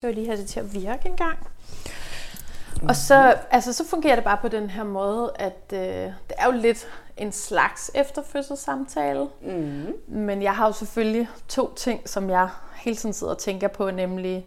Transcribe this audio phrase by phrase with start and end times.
[0.00, 1.38] Så vil lige have det til at virke en gang.
[2.88, 6.46] Og så, altså, så fungerer det bare på den her måde, at øh, det er
[6.46, 9.28] jo lidt en slags efterfødselssamtale.
[9.42, 9.92] Mm.
[10.06, 13.90] Men jeg har jo selvfølgelig to ting, som jeg hele tiden sidder og tænker på,
[13.90, 14.46] nemlig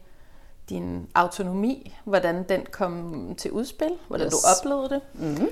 [0.69, 4.33] din autonomi, hvordan den kom til udspil, hvordan yes.
[4.33, 5.01] du oplevede det.
[5.13, 5.47] Mm.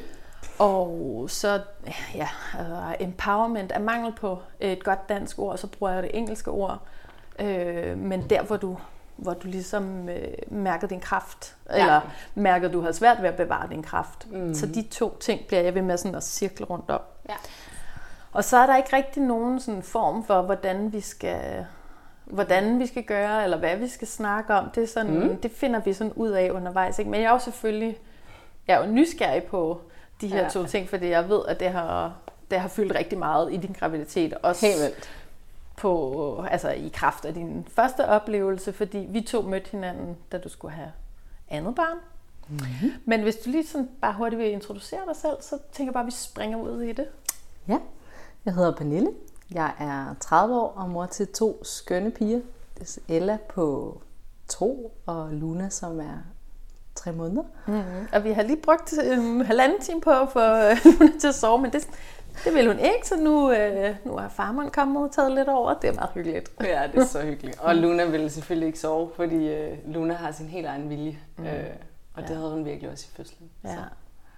[0.60, 1.62] Og så
[2.16, 2.30] ja,
[2.60, 6.80] uh, empowerment er mangel på et godt dansk ord, så bruger jeg det engelske ord.
[7.40, 8.78] Øh, men der, hvor du,
[9.22, 11.80] hvor du ligesom øh, mærkede din kraft, ja.
[11.80, 12.02] eller
[12.36, 14.28] mærkede, at du havde svært ved at bevare din kraft.
[14.32, 14.54] Mm.
[14.54, 17.02] Så de to ting bliver jeg ved med sådan at cirkle rundt om.
[17.30, 17.36] Ja.
[18.32, 21.66] Og så er der ikke rigtig nogen sådan form for, hvordan vi skal
[22.26, 24.70] hvordan vi skal gøre, eller hvad vi skal snakke om.
[24.76, 25.38] Det, er sådan, mm.
[25.38, 27.00] det finder vi sådan ud af undervejs.
[27.00, 27.12] Ikke?
[27.12, 27.98] Men jeg er jo selvfølgelig
[28.70, 29.82] jeg er jo nysgerrig på
[30.22, 30.50] de her Ja.
[30.50, 32.14] to ting, fordi jeg ved, at det har,
[32.52, 34.34] det har fyldt rigtig meget i din graviditet.
[34.34, 35.10] Også Helt vildt.
[35.80, 40.50] På, altså i kraft af din første oplevelse, fordi vi to mødte hinanden, da du
[40.50, 40.92] skulle have
[41.50, 41.98] andet barn.
[42.50, 42.92] Mm-hmm.
[43.06, 46.04] Men hvis du lige sådan bare hurtigt vil introducere dig selv, så tænker jeg bare,
[46.04, 47.08] at vi springer ud i det.
[47.68, 47.78] Ja,
[48.46, 49.10] jeg hedder Pernille.
[49.52, 52.42] Jeg er 30 år og mor til to skønne piger.
[52.82, 53.98] Er Ella på
[54.48, 56.18] to og Luna, som er
[56.96, 57.44] tre måneder.
[57.68, 58.08] Mm-hmm.
[58.14, 60.40] Og vi har lige brugt en halvanden time på at få
[60.90, 61.90] Luna til at sove, men det,
[62.46, 65.74] det vil hun ikke, så nu, øh, nu er farmand kommet og taget lidt over.
[65.74, 66.52] Det er meget hyggeligt.
[66.64, 67.60] Ja, det er så hyggeligt.
[67.60, 71.20] Og Luna ville selvfølgelig ikke sove, fordi øh, Luna har sin helt egen vilje.
[71.38, 71.46] Mm.
[71.46, 71.64] Øh,
[72.14, 72.36] og det Ja.
[72.36, 73.50] havde hun virkelig også i fødslen.
[73.64, 73.70] Ja.
[73.70, 73.76] Så.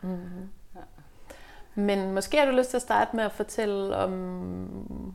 [0.02, 0.50] Mm-hmm.
[1.76, 5.14] Men måske har du lyst til at starte med at fortælle om,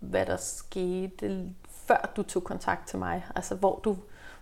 [0.00, 3.26] hvad der skete, før du tog kontakt til mig.
[3.36, 3.96] Altså, hvor du,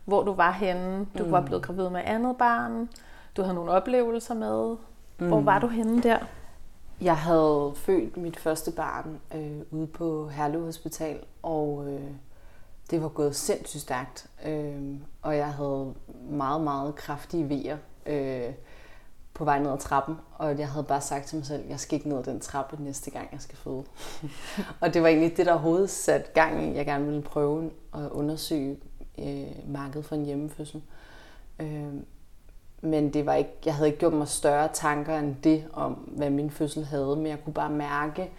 [0.05, 1.07] hvor du var henne.
[1.19, 1.33] Du mm.
[1.33, 2.89] var blevet gravid med andet barn.
[3.37, 4.77] Du havde nogle oplevelser med.
[5.29, 5.47] Hvor Mm.
[5.47, 6.19] var du henne der?
[7.01, 12.11] Jeg havde født mit første barn øh, ude på Herlev Hospital, og øh,
[12.91, 14.27] det var gået sindssygt stærkt.
[14.47, 14.83] Øh,
[15.23, 15.95] og jeg havde
[16.31, 18.55] meget, meget kraftige vejer øh,
[19.34, 20.17] på vej ned ad trappen.
[20.34, 22.83] Og jeg havde bare sagt til mig selv, jeg skal ikke ned ad den trappe
[22.83, 23.84] næste gang, jeg skal føde.
[24.81, 26.77] og det var egentlig det, der overhovedet satte gang i.
[26.77, 28.78] Jeg gerne ville prøve at undersøge
[29.19, 30.82] øh, markedet for en hjemmefødsel.
[31.61, 31.94] Øh,
[32.81, 36.31] men det var ikke, jeg havde ikke gjort mig større tanker end det om, hvad
[36.31, 37.17] min fødsel havde.
[37.17, 38.31] Men jeg kunne bare mærke,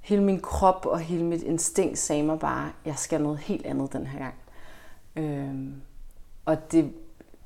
[0.00, 3.92] hele min krop og hele mit instinkt sagde mig bare, jeg skal noget helt andet
[3.92, 4.34] den her gang.
[5.16, 5.74] Øhm,
[6.44, 6.92] og det,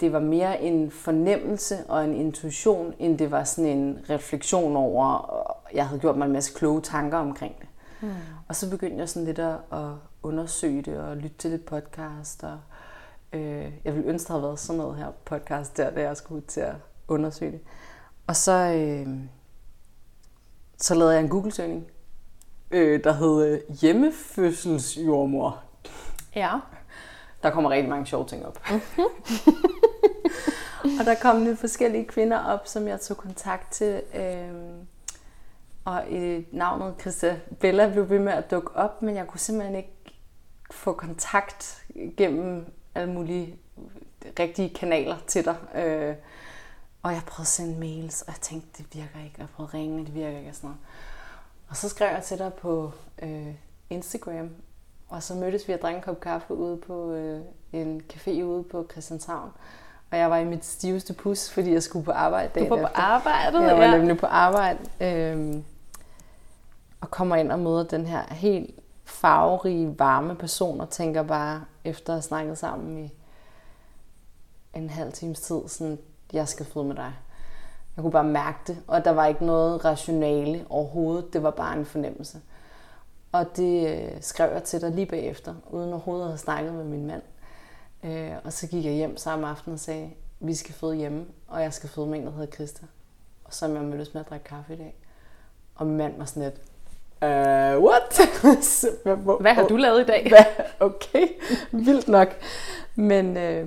[0.00, 5.06] det var mere en fornemmelse og en intuition, end det var sådan en refleksion over,
[5.06, 7.68] og jeg havde gjort mig en masse kloge tanker omkring det.
[8.00, 8.10] Hmm.
[8.48, 9.88] Og så begyndte jeg sådan lidt at, at
[10.22, 12.44] undersøge det og lytte til lidt podcast.
[12.44, 12.58] Og,
[13.32, 16.36] øh, jeg ville ønske, der havde været sådan noget her podcast der, da jeg skulle
[16.42, 16.74] ud til at
[17.08, 17.60] undersøge det.
[18.26, 19.08] Og så, øh,
[20.76, 21.86] så lavede jeg en Google-søgning,
[22.70, 25.62] øh, der hed øh, hjemmefødselsjordmor.
[26.34, 26.58] Ja.
[27.42, 28.60] Der kommer rigtig mange sjove ting op.
[31.00, 34.02] og der kom lidt forskellige kvinder op, som jeg tog kontakt til.
[34.14, 34.52] Øh,
[35.84, 39.76] og øh, navnet Christa Bella blev ved med at dukke op, men jeg kunne simpelthen
[39.76, 39.94] ikke
[40.70, 41.84] få kontakt
[42.16, 43.56] gennem alle mulige
[44.38, 45.56] rigtige kanaler til dig.
[45.74, 46.14] Øh,
[47.02, 49.34] og jeg prøvede at sende mails, og jeg tænkte, det virker ikke.
[49.36, 50.50] Og jeg prøvede at ringe, og det virker ikke.
[50.50, 50.80] Og, sådan noget.
[51.68, 52.92] og så skrev jeg til dig på
[53.22, 53.54] øh,
[53.90, 54.50] Instagram,
[55.08, 57.40] og så mødtes vi og drak en kop kaffe ude på øh,
[57.72, 59.50] en café ude på Christianshavn.
[60.10, 62.76] Og jeg var i mit stiveste pus, fordi jeg skulle på arbejde Du dagen var
[62.76, 63.00] på efter.
[63.00, 63.96] arbejdet, Jeg var ja.
[63.96, 64.78] nemlig på arbejde.
[65.00, 65.64] Øhm,
[67.00, 68.81] og kommer ind og møder den her helt
[69.12, 73.14] farverige, varme person, og tænker bare, efter at have snakket sammen i
[74.74, 75.98] en halv times tid, sådan,
[76.32, 77.12] jeg skal føde med dig.
[77.96, 81.32] Jeg kunne bare mærke det, og der var ikke noget rationale overhovedet.
[81.32, 82.40] Det var bare en fornemmelse.
[83.32, 86.84] Og det øh, skrev jeg til dig lige bagefter, uden overhovedet at have snakket med
[86.84, 87.22] min mand.
[88.02, 91.62] Øh, og så gik jeg hjem samme aften og sagde, vi skal føde hjemme, og
[91.62, 92.86] jeg skal føde med en, der hedder Christa.
[93.44, 94.94] Og som jeg mødtes med at drikke kaffe i dag.
[95.74, 96.60] Og min mand var sådan lidt,
[97.22, 98.20] uh, what?
[99.40, 100.32] Hvad har du lavet i dag?
[100.80, 101.28] Okay,
[101.72, 102.28] vildt nok.
[102.94, 103.66] Men, øh,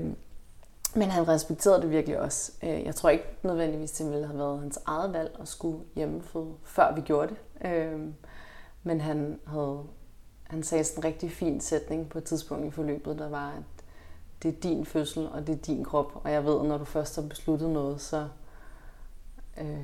[0.96, 2.52] men han respekterede det virkelig også.
[2.64, 6.54] Øh, Jeg tror ikke nødvendigvis, det ville have været hans eget valg at skulle hjemmeføde,
[6.64, 7.28] før vi gjorde
[7.62, 7.68] det.
[7.72, 8.00] Øh,
[8.84, 9.80] Men han, havde,
[10.44, 13.84] han sagde sådan en rigtig fin sætning på et tidspunkt i forløbet, der var, at
[14.44, 16.12] det er din fødsel, og det er din krop.
[16.24, 18.28] Og jeg ved, at når du først har besluttet noget, så,
[19.62, 19.80] øh,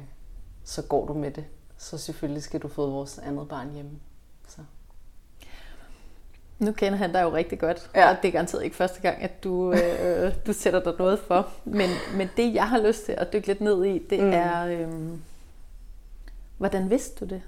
[0.64, 1.46] så går du med det.
[1.82, 3.92] Så selvfølgelig skal du føde vores andet barn hjemme.
[4.48, 4.62] Så.
[6.60, 8.10] Nu kender han dig jo rigtig godt, Ja.
[8.10, 11.50] og det er garanteret ikke første gang, at du, øh, du sætter dig noget for.
[11.66, 14.32] Men, men det, jeg har lyst til at dykke lidt ned i, det mm.
[14.34, 15.20] er, øh,
[16.58, 17.42] hvordan vidste du det?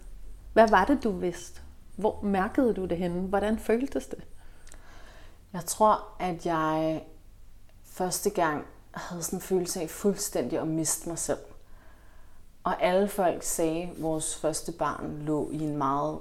[0.53, 1.61] Hvad var det, du vidste?
[1.95, 3.21] Hvor mærkede du det henne?
[3.21, 4.23] Hvordan føltes det?
[5.53, 7.03] Jeg tror, at jeg
[7.83, 11.39] første gang havde sådan en følelse af fuldstændig at miste mig selv.
[12.63, 16.19] Og alle folk sagde, at vores første barn lå i en meget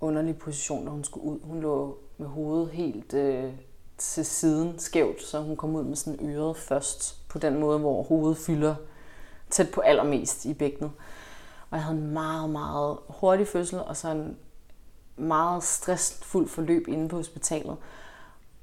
[0.00, 1.38] underlig position, når hun skulle ud.
[1.42, 3.52] Hun lå med hovedet helt øh,
[3.98, 8.02] til siden skævt, så hun kom ud med sådan øret først, på den måde, hvor
[8.02, 8.74] hovedet fylder
[9.50, 10.90] tæt på allermest i bækkenet.
[11.70, 14.36] Og jeg havde en meget, meget hurtig fødsel, og så en
[15.16, 17.76] meget stressfuld forløb inde på hospitalet.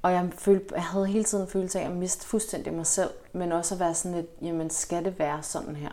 [0.01, 3.51] Og jeg, følte, jeg havde hele tiden følelse af at miste fuldstændig mig selv, men
[3.51, 5.91] også at være sådan lidt, jamen skal det være sådan her?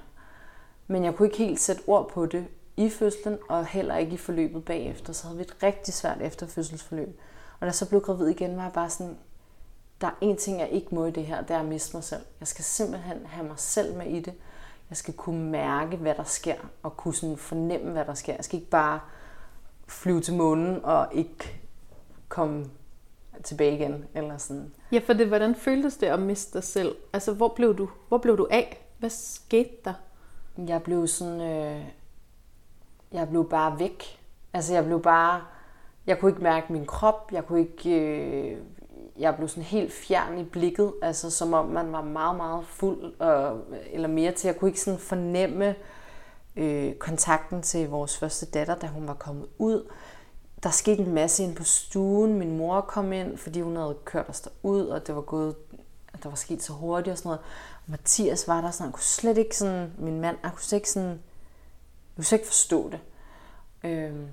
[0.91, 2.47] Men jeg kunne ikke helt sætte ord på det
[2.77, 5.13] i fødslen, og heller ikke i forløbet bagefter.
[5.13, 7.21] Så havde vi et rigtig svært efterfødselsforløb.
[7.55, 9.19] Og da jeg så blev gravid igen, var jeg bare sådan,
[10.01, 12.05] der er en ting, jeg ikke må i det her, det er at miste mig
[12.05, 12.21] selv.
[12.41, 14.35] Jeg skal simpelthen have mig selv med i det.
[14.91, 18.35] Jeg skal kunne mærke, hvad der sker, og kunne sådan fornemme, hvad der sker.
[18.35, 19.01] Jeg skal ikke bare
[19.89, 21.61] flyve til månen og ikke
[22.29, 22.67] komme
[23.43, 24.05] tilbage igen.
[24.15, 24.73] Eller sådan.
[24.93, 26.97] Ja, for det, hvordan føltes det at miste dig selv?
[27.13, 28.87] Altså, hvor blev du, hvor blev du af?
[28.99, 29.95] Hvad skete der?
[30.69, 31.41] Jeg blev sådan...
[31.41, 31.85] Øh,
[33.13, 34.21] jeg blev bare væk.
[34.53, 35.43] Altså, jeg blev bare...
[36.07, 37.33] Jeg kunne ikke mærke min krop.
[37.33, 38.01] Jeg kunne ikke...
[38.01, 38.59] Øh,
[39.19, 43.21] jeg blev sådan helt fjern i blikket, altså som om man var meget, meget fuld,
[43.21, 43.61] og,
[43.91, 44.49] eller mere til.
[44.49, 45.75] Jeg kunne ikke sådan fornemme
[46.57, 49.91] øh, kontakten til vores første datter, da hun var kommet ud.
[50.63, 52.39] Der skete en masse ind på stuen.
[52.39, 55.55] Min mor kom ind, fordi hun havde kørt os derud, og det var gået,
[56.23, 57.41] der var sket så hurtigt og sådan noget.
[57.91, 60.91] Mathias var der sådan, han kunne slet ikke sådan, min mand, han kunne slet ikke
[60.91, 61.19] sådan, jeg
[62.17, 63.01] kunne slet ikke forstå det.
[63.85, 64.29] Øhm,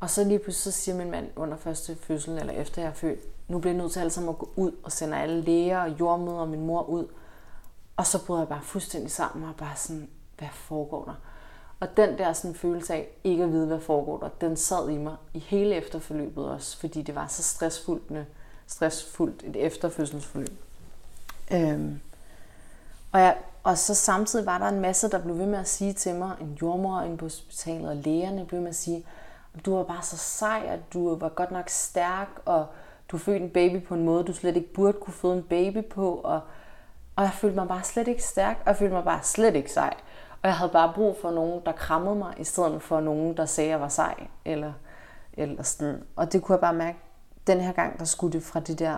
[0.00, 2.94] og så lige pludselig så siger min mand under første fødsel, eller efter jeg er
[2.94, 5.82] født, nu bliver jeg nødt til alle sammen at gå ud og sende alle læger
[5.82, 7.06] og jordmøder og min mor ud.
[7.96, 10.08] Og så bryder jeg bare fuldstændig sammen og bare sådan,
[10.38, 11.14] hvad foregår der?
[11.80, 14.96] Og den der sådan følelse af ikke at vide, hvad foregår der, den sad i
[14.96, 18.26] mig i hele efterforløbet også, fordi det var så stressfuldt,
[18.66, 20.58] stressfuldt et efterfødselsforløb.
[21.52, 22.00] Øhm,
[23.12, 25.92] og, jeg, og så samtidig var der en masse, der blev ved med at sige
[25.92, 29.06] til mig, en jordmor inde på hospitalet, og lægerne blev ved med at sige,
[29.66, 32.66] du var bare så sej, at du var godt nok stærk, og
[33.08, 35.84] du fødte en baby på en måde, du slet ikke burde kunne føde en baby
[35.84, 36.40] på, og,
[37.16, 39.72] og jeg følte mig bare slet ikke stærk, og jeg følte mig bare slet ikke
[39.72, 39.94] sej.
[40.42, 43.46] Og jeg havde bare brug for nogen, der krammede mig, i stedet for nogen, der
[43.46, 44.14] sagde, at jeg var sej.
[44.44, 44.72] Eller,
[45.32, 46.02] eller sådan.
[46.16, 46.98] Og det kunne jeg bare mærke,
[47.46, 48.96] den her gang, der skulle det fra det der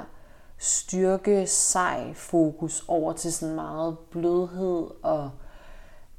[0.63, 5.31] styrke, sej fokus over til sådan meget blødhed og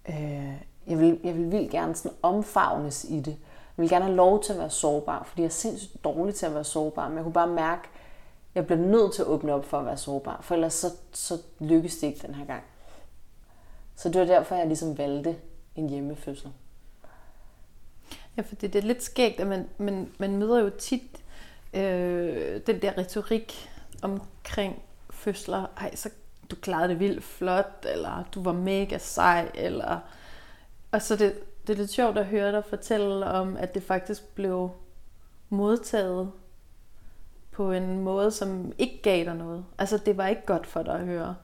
[0.10, 0.54] øh,
[0.88, 3.38] jeg vil, jeg vil vildt gerne sådan omfavnes i det.
[3.78, 6.46] Jeg vil gerne have lov til at være sårbar, fordi jeg er sindssygt dårlig til
[6.46, 9.54] at være sårbar, men jeg kunne bare mærke, at jeg bliver nødt til at åbne
[9.54, 12.64] op for at være sårbar, for ellers så, så lykkes det ikke den her gang.
[13.96, 15.36] Så det var derfor, jeg ligesom valgte
[15.76, 16.52] en hjemmefødsel.
[18.38, 21.24] Ja, for det er lidt skægt, at man, man, man møder jo tit
[21.74, 23.70] øh, den der retorik
[24.04, 25.66] omkring fødsler.
[25.78, 26.10] Ej, så
[26.52, 30.00] du klarede det vildt flot, eller du var mega sej, eller...
[30.92, 34.36] Og så det, det er lidt sjovt at høre dig fortælle om, at det faktisk
[34.36, 34.72] blev
[35.50, 36.32] modtaget
[37.52, 39.66] på en måde, som ikke gav dig noget.
[39.78, 41.36] Altså, det var ikke godt for dig at høre.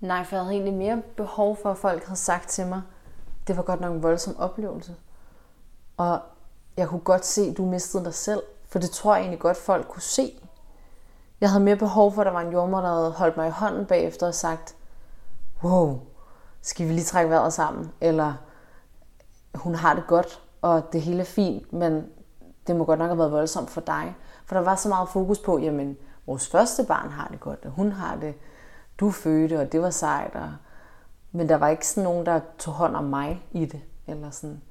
[0.00, 2.82] Nej, for jeg havde egentlig mere behov for, at folk havde sagt til mig,
[3.46, 4.94] det var godt nok en voldsom oplevelse.
[5.96, 6.20] Og
[6.76, 9.56] jeg kunne godt se, at du mistede dig selv, for det tror jeg egentlig godt,
[9.56, 10.40] folk kunne se.
[11.40, 13.50] Jeg havde mere behov for, at der var en jordmor, der havde holdt mig i
[13.50, 14.76] hånden bagefter og sagt,
[15.64, 16.00] wow,
[16.62, 17.92] skal vi lige trække vejret sammen?
[18.00, 18.34] Eller
[19.54, 22.06] hun har det godt, og det hele er fint, men
[22.66, 24.16] det må godt nok have været voldsomt for dig.
[24.44, 25.96] For der var så meget fokus på, jamen,
[26.26, 28.34] vores første barn har det godt, og hun har det,
[29.00, 30.34] du fødte, og det var sejt.
[30.34, 30.52] Og...
[31.32, 33.80] Men der var ikke sådan nogen, der tog hånd om mig i det.
[34.06, 34.62] Eller sådan.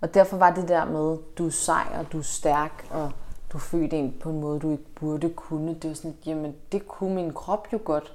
[0.00, 3.12] Og derfor var det der med, du er sej, og du er stærk, og
[3.56, 5.74] du fødte en på en måde, du ikke burde kunne.
[5.74, 8.12] Det var sådan, jamen, det kunne min krop jo godt.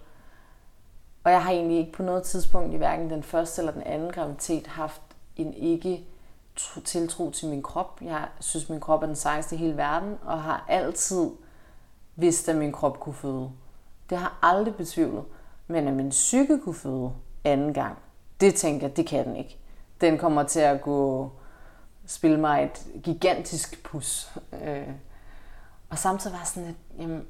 [1.23, 4.11] Og jeg har egentlig ikke på noget tidspunkt i hverken den første eller den anden
[4.11, 5.01] graviditet haft
[5.35, 6.05] en ikke
[6.85, 8.01] tiltro til min krop.
[8.01, 11.29] Jeg synes, min krop er den sejeste i hele verden, og har altid
[12.15, 13.51] vidst, at min krop kunne føde.
[14.09, 15.23] Det har aldrig betvivlet.
[15.67, 17.11] Men at min psyke kunne føde
[17.43, 17.97] anden gang,
[18.41, 19.57] det tænker jeg, det kan den ikke.
[20.01, 21.31] Den kommer til at gå
[22.05, 24.31] spille mig et gigantisk pus.
[24.63, 24.87] Øh.
[25.91, 27.25] Og samtidig var sådan, at jamen,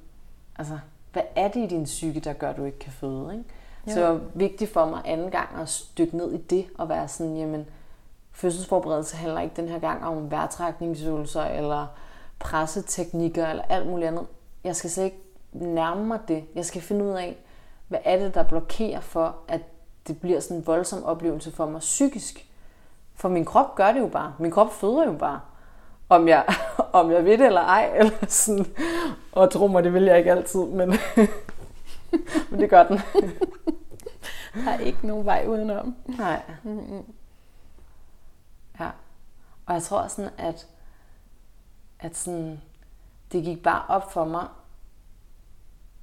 [0.56, 0.80] altså,
[1.14, 3.34] hvad er det i din psyke, der gør, at du ikke kan føde?
[3.34, 3.50] Ikke?
[3.88, 7.08] Så det var vigtigt for mig anden gang at stykke ned i det, og være
[7.08, 7.66] sådan, jamen,
[8.32, 11.88] fødselsforberedelse handler ikke den her gang om vejrtrækningsøvelser, eller
[12.40, 14.26] presseteknikker, eller alt muligt andet.
[14.64, 16.44] Jeg skal slet ikke nærme mig det.
[16.56, 17.38] Jeg skal finde ud af,
[17.88, 19.62] hvad er det, der blokerer for, at
[20.08, 22.50] det bliver sådan en voldsom oplevelse for mig psykisk.
[23.16, 24.34] For min krop gør det jo bare.
[24.40, 25.40] Min krop føder jo bare.
[26.12, 26.46] Om jeg,
[27.00, 27.92] om jeg ved det eller ej.
[27.96, 28.66] Eller sådan.
[29.32, 30.66] Og tro mig, det vil jeg ikke altid.
[30.66, 30.90] Men
[32.50, 33.00] Men det gør den.
[34.54, 35.96] Der er ikke nogen vej udenom.
[36.06, 36.42] Nej.
[36.64, 37.14] Mm-hmm.
[38.80, 38.90] Ja.
[39.66, 40.68] Og jeg tror sådan, at,
[42.00, 42.62] at sådan,
[43.32, 44.48] det gik bare op for mig,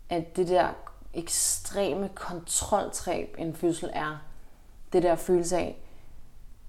[0.09, 0.69] at det der
[1.15, 4.19] ekstreme kontroltræb, en fødsel er,
[4.93, 5.77] det der følelse af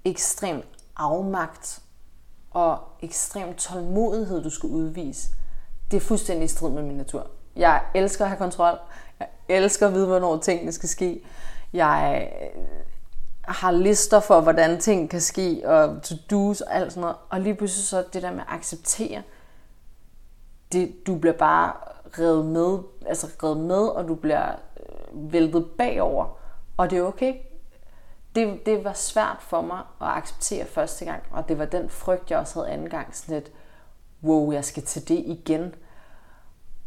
[0.05, 0.63] ekstrem
[0.95, 1.81] afmagt
[2.51, 5.29] og ekstrem tålmodighed, du skal udvise,
[5.91, 7.27] det er fuldstændig i strid med min natur.
[7.55, 8.77] Jeg elsker at have kontrol.
[9.19, 11.21] Jeg elsker at vide, hvornår tingene skal ske.
[11.73, 12.63] Jeg øh,
[13.41, 17.15] har lister for, hvordan ting kan ske, og to-dos og alt sådan noget.
[17.29, 19.23] Og lige pludselig så det der med at acceptere,
[20.71, 21.73] det, du bliver bare
[22.19, 26.37] revet med, altså revet med, og du bliver øh, væltet bagover.
[26.77, 27.33] Og det er okay.
[28.39, 32.31] Det, det var svært for mig at acceptere første gang, og det var den frygt,
[32.31, 33.15] jeg også havde anden gang.
[33.15, 33.51] Sådan lidt,
[34.23, 35.75] wow, jeg skal til det igen.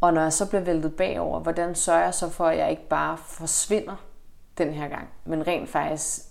[0.01, 2.87] Og når jeg så bliver væltet bagover, hvordan sørger jeg så for, at jeg ikke
[2.87, 3.95] bare forsvinder
[4.57, 6.25] den her gang, men rent faktisk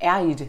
[0.00, 0.48] er i det,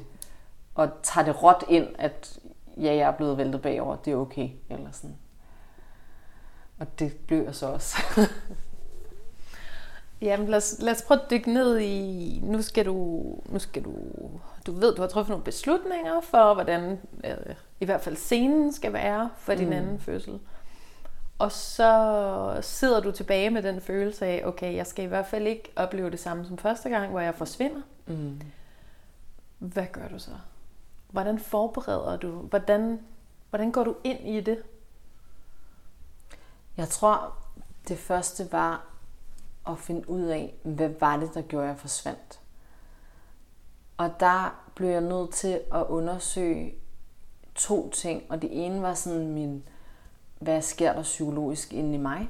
[0.76, 2.40] og tager det råt ind, at
[2.78, 5.18] ja, jeg er blevet væltet bagover, det er okay, eller sådan.
[6.80, 7.98] Og det blev jeg så også.
[10.22, 12.96] Jamen lad os, lad os prøve at dykke ned i, nu skal du,
[13.46, 13.94] nu skal du,
[14.66, 18.94] du ved, du har truffet nogle beslutninger for, hvordan øh, i hvert fald scenen skal
[18.94, 19.74] være for din mm.
[19.74, 20.40] anden fødsel.
[21.40, 25.48] Og så sidder du tilbage med den følelse af, okay, jeg skal i hvert fald
[25.48, 27.82] ikke opleve det samme som første gang, hvor jeg forsvinder.
[28.06, 28.42] Mm.
[29.60, 30.32] Hvad gør du så?
[31.12, 32.30] Hvordan forbereder du?
[32.30, 33.00] Hvordan,
[33.50, 34.64] hvordan går du ind i det?
[36.78, 37.34] Jeg tror,
[37.88, 38.86] det første var
[39.70, 42.40] at finde ud af, hvad var det, der gjorde, at jeg forsvandt.
[43.98, 46.76] Og der blev jeg nødt til at undersøge
[47.56, 48.24] to ting.
[48.30, 49.64] Og det ene var sådan min
[50.40, 52.30] hvad sker der psykologisk inde i mig?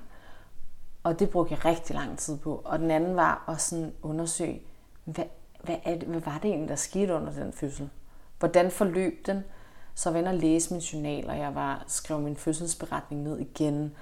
[1.04, 2.62] Og det brugte jeg rigtig lang tid på.
[2.66, 4.62] Og den anden var at sådan undersøge,
[5.06, 5.26] hvad,
[5.64, 7.90] hvad, er det, hvad var det egentlig, der skete under den fødsel?
[8.40, 9.44] Hvordan forløb den?
[9.96, 13.96] Så var jeg og læse min journal, og jeg var skrev min fødselsberetning ned igen.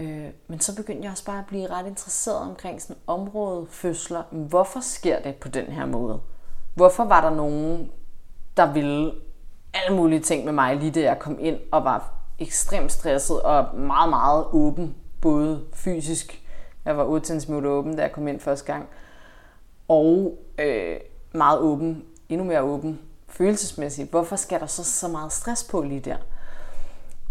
[0.00, 4.22] Øh, men så begyndte jeg også bare at blive ret interesseret omkring sådan område fødsler.
[4.30, 6.20] Hvorfor sker det på den her måde?
[6.74, 7.90] Hvorfor var der nogen,
[8.56, 9.12] der ville
[9.74, 13.78] alle mulige ting med mig, lige da jeg kom ind og var ekstremt stresset og
[13.78, 16.42] meget, meget åben, både fysisk,
[16.84, 18.88] jeg var 8 cm åben, da jeg kom ind første gang,
[19.88, 20.96] og øh,
[21.32, 24.10] meget åben, endnu mere åben, følelsesmæssigt.
[24.10, 26.16] Hvorfor skal der så så meget stress på lige der?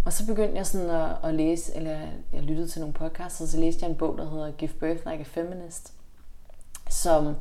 [0.06, 2.00] Og så begyndte jeg sådan at, at læse, eller
[2.34, 5.08] jeg lyttede til nogle podcasts, og så læste jeg en bog, der hedder Give Birth
[5.08, 5.94] Like a Feminist,
[6.90, 7.36] som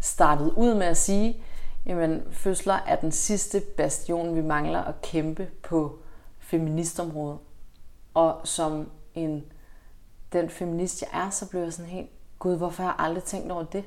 [0.00, 1.42] startede ud med at sige,
[1.86, 5.98] jamen fødsler er den sidste bastion, vi mangler at kæmpe på
[6.38, 7.38] feministområdet.
[8.14, 9.44] Og som en,
[10.32, 13.52] den feminist, jeg er, så blev jeg sådan helt, gud, hvorfor har jeg aldrig tænkt
[13.52, 13.84] over det?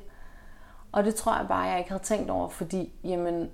[0.92, 3.50] Og det tror jeg bare, jeg ikke havde tænkt over, fordi, jamen,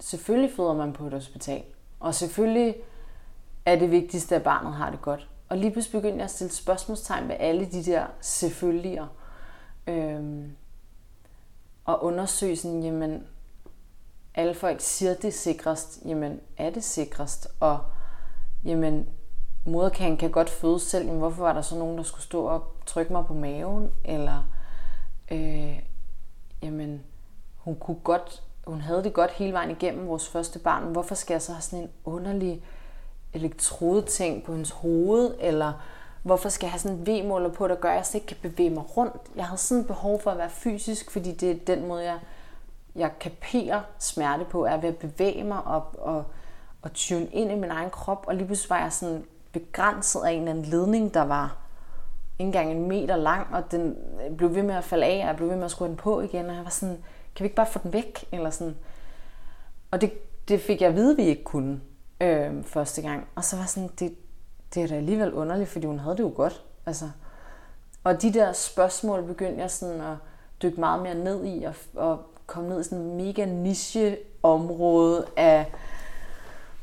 [0.00, 1.62] selvfølgelig føder man på et hospital.
[2.00, 2.76] Og selvfølgelig
[3.66, 5.28] er det vigtigste, at barnet har det godt.
[5.48, 9.08] Og lige pludselig begyndte jeg at stille spørgsmålstegn ved alle de der selvfølgeligere.
[9.86, 10.52] Øhm,
[11.84, 13.26] og undersøge sådan, jamen,
[14.34, 16.02] alle folk siger, det sikrest.
[16.06, 17.48] Jamen, er det sikrest?
[17.60, 17.78] Og
[18.64, 19.08] jamen
[19.66, 22.64] moderkagen kan godt føde selv, jamen, hvorfor var der så nogen, der skulle stå og
[22.86, 23.90] trykke mig på maven?
[24.04, 24.50] Eller,
[25.30, 25.78] øh,
[26.62, 27.02] jamen,
[27.56, 31.34] hun kunne godt, hun havde det godt hele vejen igennem vores første barn, hvorfor skal
[31.34, 32.64] jeg så have sådan en underlig
[33.34, 35.34] elektrodeting på hendes hoved?
[35.40, 35.72] Eller
[36.22, 38.50] hvorfor skal jeg have sådan en V-måler på, der gør, at jeg slet ikke kan
[38.50, 39.16] bevæge mig rundt?
[39.36, 42.18] Jeg havde sådan et behov for at være fysisk, fordi det er den måde, jeg,
[42.94, 46.24] jeg kaperer smerte på, er ved at bevæge mig op og
[46.82, 50.30] og tune ind i min egen krop, og lige pludselig var jeg sådan begrænset af
[50.30, 51.56] en eller anden ledning, der var
[52.38, 53.96] ikke engang en meter lang, og den
[54.36, 56.20] blev ved med at falde af, og jeg blev ved med at skrue den på
[56.20, 56.98] igen, og jeg var sådan,
[57.34, 58.24] kan vi ikke bare få den væk?
[58.32, 58.76] Eller sådan.
[59.90, 60.12] Og det,
[60.48, 61.80] det fik jeg at vide, at vi ikke kunne
[62.22, 63.28] øh, første gang.
[63.34, 64.14] Og så var sådan, det,
[64.74, 66.64] det er da alligevel underligt, fordi hun havde det jo godt.
[66.86, 67.10] Altså.
[68.04, 70.16] Og de der spørgsmål begyndte jeg sådan at
[70.62, 75.26] dykke meget mere ned i, og, og komme ned i sådan en mega niche område
[75.36, 75.72] af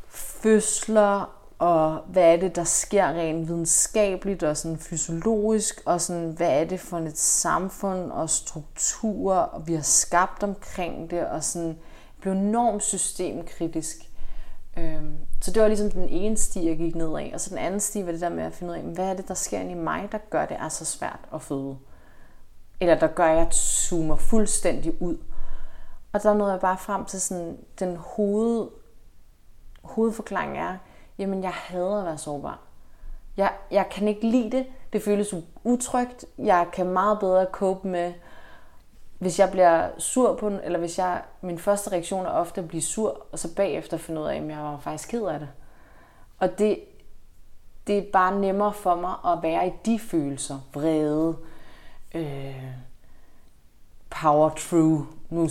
[0.07, 6.61] fødsler, og hvad er det, der sker rent videnskabeligt og sådan fysiologisk, og sådan, hvad
[6.61, 11.77] er det for et samfund og strukturer, og vi har skabt omkring det, og sådan,
[12.21, 14.08] blev enormt systemkritisk.
[14.79, 17.31] Øhm, så det var ligesom den ene sti, jeg gik ned af.
[17.33, 19.13] Og så den anden sti var det der med at finde ud af, hvad er
[19.13, 21.77] det, der sker inde i mig, der gør det er så svært at føde.
[22.79, 25.17] Eller der gør, at jeg zoomer fuldstændig ud.
[26.13, 28.67] Og der nåede jeg bare frem til sådan den hoved
[29.83, 30.77] hovedforklaring er,
[31.17, 32.59] jamen jeg hader at være sårbar.
[33.37, 34.65] Jeg, jeg kan ikke lide det.
[34.93, 36.25] Det føles utrygt.
[36.37, 38.13] Jeg kan meget bedre cope med,
[39.19, 42.67] hvis jeg bliver sur på den, eller hvis jeg, min første reaktion er ofte at
[42.67, 45.49] blive sur, og så bagefter finde ud af, at jeg var faktisk ked af det.
[46.39, 46.79] Og det,
[47.87, 50.59] det er bare nemmere for mig at være i de følelser.
[50.73, 51.37] Vrede,
[52.15, 52.63] øh,
[54.09, 55.49] power through, nu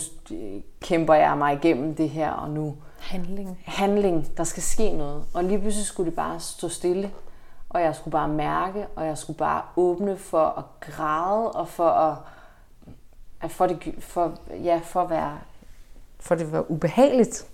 [0.81, 2.75] kæmper jeg mig igennem det her, og nu...
[2.99, 3.59] Handling.
[3.65, 5.25] Handling, der skal ske noget.
[5.33, 7.11] Og lige pludselig skulle det bare stå stille,
[7.69, 11.89] og jeg skulle bare mærke, og jeg skulle bare åbne for at græde, og for
[11.89, 12.17] at,
[13.41, 15.39] at for det, for, ja, for at være,
[16.19, 17.47] for det var ubehageligt.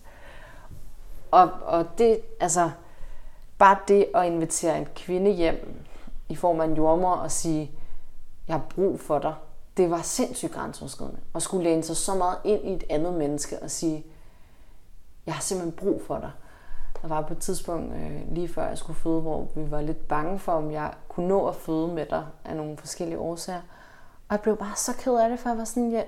[1.32, 2.72] Og, og det, altså,
[3.58, 5.82] bare det at invitere en kvinde hjem
[6.30, 7.72] i form af en jordmor og sige,
[8.48, 9.34] jeg har brug for dig,
[9.78, 11.20] det var sindssygt grænseoverskridende.
[11.36, 14.06] At skulle læne sig så meget ind i et andet menneske og sige,
[15.26, 16.32] jeg har simpelthen brug for dig.
[17.02, 20.08] Der var på et tidspunkt, øh, lige før jeg skulle føde, hvor vi var lidt
[20.08, 23.62] bange for, om jeg kunne nå at føde med dig af nogle forskellige årsager.
[24.28, 26.08] Og jeg blev bare så ked af det, for jeg var sådan, jeg,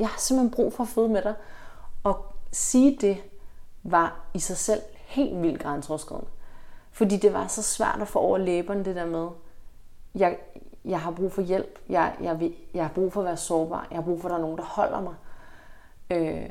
[0.00, 1.34] jeg har simpelthen brug for at føde med dig.
[2.04, 3.16] Og sige det
[3.82, 6.30] var i sig selv helt vildt grænseoverskridende.
[6.92, 9.28] Fordi det var så svært at få over læberne det der med,
[10.14, 10.38] jeg,
[10.84, 13.86] jeg har brug for hjælp, jeg, jeg, vil, jeg har brug for at være sårbar,
[13.90, 15.14] jeg har brug for, at der er nogen, der holder mig.
[16.10, 16.50] Øh,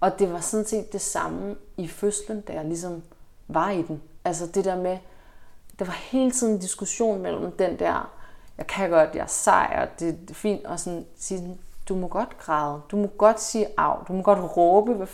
[0.00, 3.02] og det var sådan set det samme i fødslen, da jeg ligesom
[3.48, 4.02] var i den.
[4.24, 4.98] Altså det der med,
[5.78, 8.10] der var hele tiden en diskussion mellem den der,
[8.58, 12.08] jeg kan godt, jeg er sej, og det er fint, og sådan sige, du må
[12.08, 15.08] godt græde, du må godt sige af, du må godt råbe,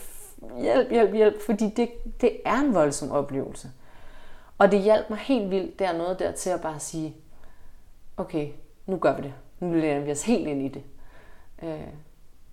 [0.60, 3.70] hjælp, hjælp, hjælp, fordi det, det er en voldsom oplevelse.
[4.58, 7.16] Og det hjalp mig helt vildt der noget der til at bare sige,
[8.16, 8.48] okay,
[8.86, 9.34] nu gør vi det.
[9.60, 10.82] Nu lærer vi os helt ind i det.
[11.62, 11.86] Øh,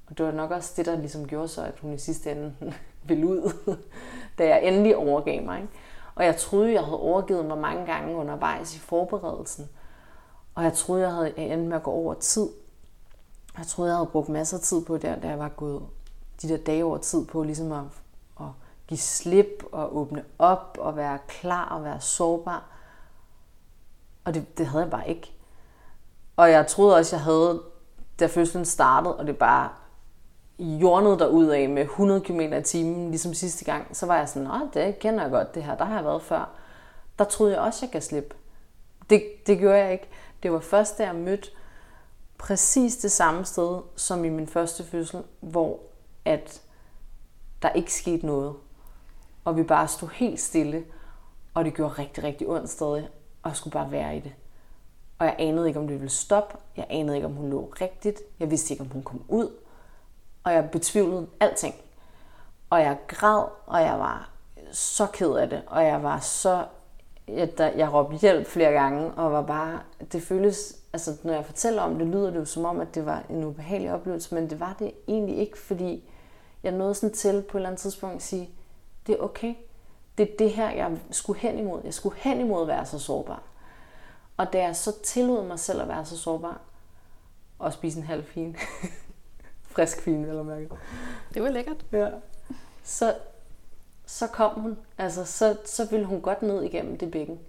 [0.07, 2.53] og det var nok også det, der ligesom gjorde så, at hun i sidste ende
[3.07, 3.51] ville ud,
[4.37, 5.61] da jeg endelig overgav mig.
[5.61, 5.73] Ikke?
[6.15, 9.69] Og jeg troede, jeg havde overgivet mig mange gange undervejs i forberedelsen.
[10.55, 12.49] Og jeg troede, jeg havde endt med at gå over tid.
[13.57, 15.81] Jeg troede, jeg havde brugt masser af tid på det, da jeg var gået
[16.41, 17.83] de der dage over tid på ligesom at,
[18.39, 18.45] at
[18.87, 22.65] give slip og åbne op og være klar og være sårbar.
[24.25, 25.33] Og det, det havde jeg bare ikke.
[26.37, 27.61] Og jeg troede også, jeg havde,
[28.19, 29.69] da fødslen startede, og det bare
[30.59, 34.47] jordnede derud af med 100 km i timen, ligesom sidste gang, så var jeg sådan,
[34.47, 36.49] at det kender jeg godt det her, der har jeg været før.
[37.19, 38.35] Der troede jeg også, jeg kan slippe.
[39.09, 40.09] Det, det gjorde jeg ikke.
[40.43, 41.49] Det var først, da jeg mødte
[42.37, 45.79] præcis det samme sted som i min første fødsel, hvor
[46.25, 46.61] at
[47.61, 48.55] der ikke skete noget.
[49.45, 50.85] Og vi bare stod helt stille,
[51.53, 53.09] og det gjorde rigtig, rigtig ondt stadig,
[53.43, 54.33] og jeg skulle bare være i det.
[55.19, 56.57] Og jeg anede ikke, om det ville stoppe.
[56.77, 58.19] Jeg anede ikke, om hun lå rigtigt.
[58.39, 59.51] Jeg vidste ikke, om hun kom ud.
[60.43, 61.75] Og jeg betvivlede alting.
[62.69, 64.29] Og jeg græd, og jeg var
[64.71, 65.61] så ked af det.
[65.67, 66.65] Og jeg var så...
[67.27, 69.79] Jeg, der, jeg råbte hjælp flere gange, og var bare...
[70.11, 70.77] Det føles...
[70.93, 73.43] Altså, når jeg fortæller om det, lyder det jo som om, at det var en
[73.43, 76.09] ubehagelig oplevelse, men det var det egentlig ikke, fordi
[76.63, 78.49] jeg nåede sådan til på et eller andet tidspunkt at sige,
[79.07, 79.55] det er okay.
[80.17, 81.81] Det er det her, jeg skulle hen imod.
[81.83, 83.43] Jeg skulle hen imod at være så sårbar.
[84.37, 86.61] Og da jeg så tillod mig selv at være så sårbar,
[87.59, 88.57] og spise en halv fin,
[89.73, 90.69] frisk fin, eller mærke.
[91.33, 91.85] Det var lækkert.
[91.91, 92.09] Ja.
[92.83, 93.15] Så,
[94.11, 94.77] så kom hun.
[94.97, 97.39] Altså, så, så ville hun godt ned igennem det bækken.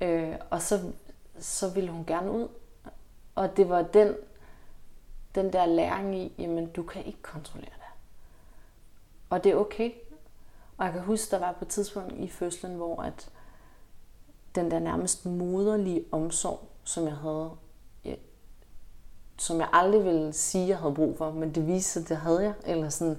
[0.00, 0.92] Øh, og så,
[1.38, 2.48] så ville hun gerne ud.
[3.34, 4.14] Og det var den,
[5.34, 7.92] den der læring i, jamen du kan ikke kontrollere det.
[9.30, 9.90] Og det er okay.
[10.76, 13.30] Og jeg kan huske, der var på et tidspunkt i fødslen, hvor at
[14.54, 17.50] den der nærmest moderlige omsorg, som jeg havde,
[18.04, 18.14] ja,
[19.38, 22.42] som jeg aldrig ville sige, jeg havde brug for, men det viste sig, det havde
[22.42, 22.54] jeg.
[22.64, 23.18] Eller sådan,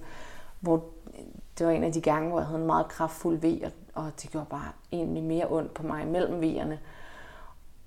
[0.60, 0.86] hvor
[1.58, 4.32] det var en af de gange, hvor jeg havde en meget kraftfuld ved, og det
[4.32, 6.80] gjorde bare egentlig mere ondt på mig mellem vejerne.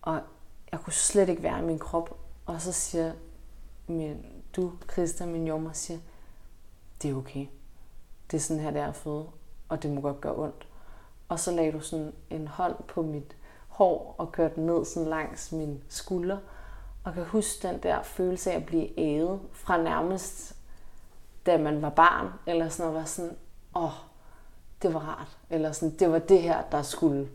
[0.02, 0.20] Og
[0.72, 2.16] jeg kunne slet ikke være i min krop.
[2.46, 3.12] Og så siger
[3.86, 5.98] min, du, Christa, min jommer, siger,
[7.02, 7.46] det er okay.
[8.30, 9.26] Det er sådan her, det er at føde,
[9.68, 10.68] og det må godt gøre ondt.
[11.28, 13.36] Og så lagde du sådan en hånd på mit
[13.68, 16.38] hår og kørte den ned sådan langs min skulder.
[17.04, 20.56] Og kan huske den der følelse af at blive æget fra nærmest
[21.46, 23.36] da man var barn, eller sådan noget, var sådan,
[23.74, 23.90] åh, oh,
[24.82, 25.38] det var rart.
[25.50, 27.28] Eller sådan, det var det her, der skulle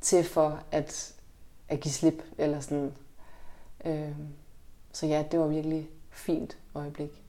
[0.00, 1.14] til for at,
[1.68, 2.22] at give slip.
[2.38, 2.92] Eller sådan.
[3.84, 4.12] Øh,
[4.92, 7.22] så ja, det var virkelig fint øjeblik.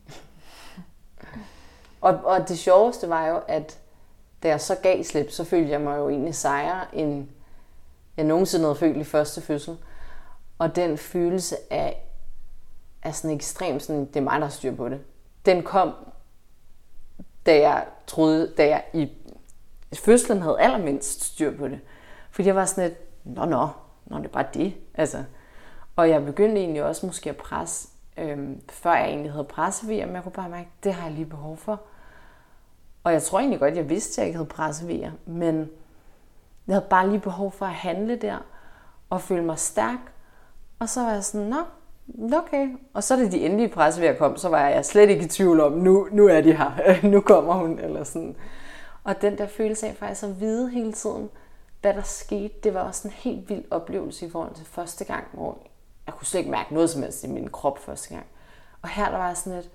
[2.01, 3.79] og, og det sjoveste var jo, at
[4.43, 7.27] da jeg så gav slip, så følte jeg mig jo egentlig sejere, end
[8.17, 9.77] jeg nogensinde havde følt i første fødsel.
[10.57, 12.05] Og den følelse af,
[13.03, 14.99] af sådan ekstrem, sådan, det er mig, der har styr på det,
[15.45, 15.93] den kom,
[17.49, 19.09] da jeg troede, da jeg i
[19.95, 21.79] fødslen havde allermindst styr på det.
[22.31, 23.67] Fordi jeg var sådan lidt, nå nå,
[24.05, 24.73] nå, det er bare det.
[24.93, 25.23] Altså.
[25.95, 30.15] Og jeg begyndte egentlig også måske at presse, øhm, før jeg egentlig havde pressevejer, men
[30.15, 31.81] jeg kunne bare mærke, det har jeg lige behov for.
[33.03, 35.69] Og jeg tror egentlig godt, jeg vidste, at jeg ikke havde pressevejer, men
[36.67, 38.37] jeg havde bare lige behov for at handle der,
[39.09, 39.99] og føle mig stærk.
[40.79, 41.63] Og så var jeg sådan, nå,
[42.33, 42.67] okay.
[42.93, 45.71] Og så da de endelige pressevejer kom, så var jeg slet ikke i tvivl om,
[45.71, 46.71] nu, nu er de her,
[47.13, 48.35] nu kommer hun, eller sådan.
[49.03, 51.29] Og den der følelse af faktisk at vide hele tiden,
[51.81, 55.23] hvad der skete, det var også en helt vild oplevelse i forhold til første gang,
[55.33, 55.57] hvor
[56.05, 58.25] jeg kunne slet ikke mærke noget som helst i min krop første gang.
[58.81, 59.71] Og her der var sådan lidt,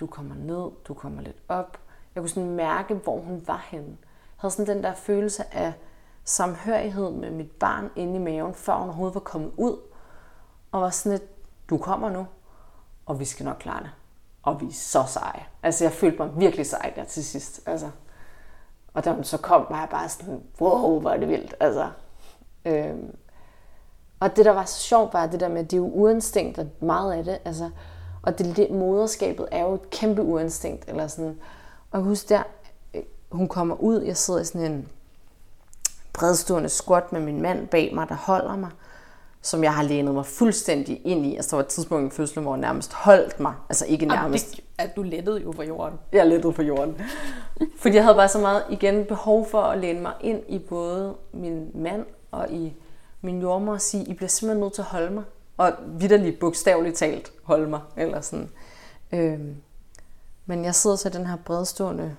[0.00, 1.78] du kommer ned, du kommer lidt op.
[2.14, 3.86] Jeg kunne sådan mærke, hvor hun var henne.
[3.86, 3.96] Jeg
[4.36, 5.72] havde sådan den der følelse af
[6.24, 9.76] samhørighed med mit barn inde i maven, før hun overhovedet var kommet ud.
[10.72, 11.31] Og var sådan lidt,
[11.72, 12.26] du kommer nu,
[13.06, 13.90] og vi skal nok klare det.
[14.42, 15.46] Og vi er så seje.
[15.62, 17.60] Altså jeg følte mig virkelig sej der til sidst.
[17.66, 17.90] Altså.
[18.94, 21.54] Og da hun så kom, var jeg bare sådan, wow, hvor er det vildt.
[21.60, 21.90] Altså,
[22.64, 23.16] øhm.
[24.20, 26.58] Og det, der var så sjovt, var det der med, at det er jo uinstinkt,
[26.58, 27.38] og meget af det.
[27.44, 27.70] Altså,
[28.22, 30.88] og det, det moderskabet er jo et kæmpe uinstinkt.
[30.88, 31.40] Eller sådan.
[31.90, 32.42] Og jeg husker der,
[32.94, 34.88] øh, hun kommer ud, jeg sidder i sådan en
[36.12, 38.70] bredstående squat med min mand bag mig, der holder mig
[39.42, 41.36] som jeg har lænet mig fuldstændig ind i.
[41.36, 43.54] Altså, der var et tidspunkt i fødslen, hvor jeg nærmest holdt mig.
[43.68, 44.56] Altså ikke nærmest.
[44.56, 45.98] Det, at du lettede jo for jorden.
[46.12, 47.00] Jeg lettede for jorden.
[47.78, 51.14] Fordi jeg havde bare så meget, igen, behov for at læne mig ind i både
[51.32, 52.76] min mand og i
[53.20, 55.24] min jordmor og sige, I bliver simpelthen nødt til at holde mig.
[55.56, 57.80] Og vidderligt bogstaveligt talt holde mig.
[57.96, 58.50] Eller sådan.
[59.12, 59.56] Øhm.
[60.46, 62.16] Men jeg sidder til den her bredstående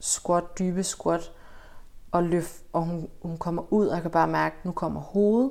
[0.00, 1.32] squat, dybe squat,
[2.12, 5.00] og løft, og hun, hun kommer ud, og jeg kan bare mærke, at nu kommer
[5.00, 5.50] hovedet,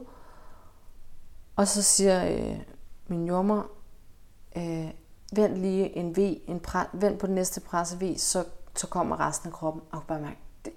[1.55, 2.57] og så siger øh,
[3.07, 3.63] min jommer,
[4.57, 4.87] øh,
[5.35, 8.43] vend lige en V, en pre- vend på den næste presse V, så,
[8.75, 9.81] så kommer resten af kroppen.
[9.91, 10.73] Og bare mærke, det,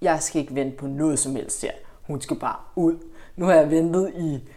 [0.00, 1.72] jeg skal ikke vente på noget som helst her.
[2.02, 2.98] Hun skal bare ud.
[3.36, 4.48] Nu har jeg ventet i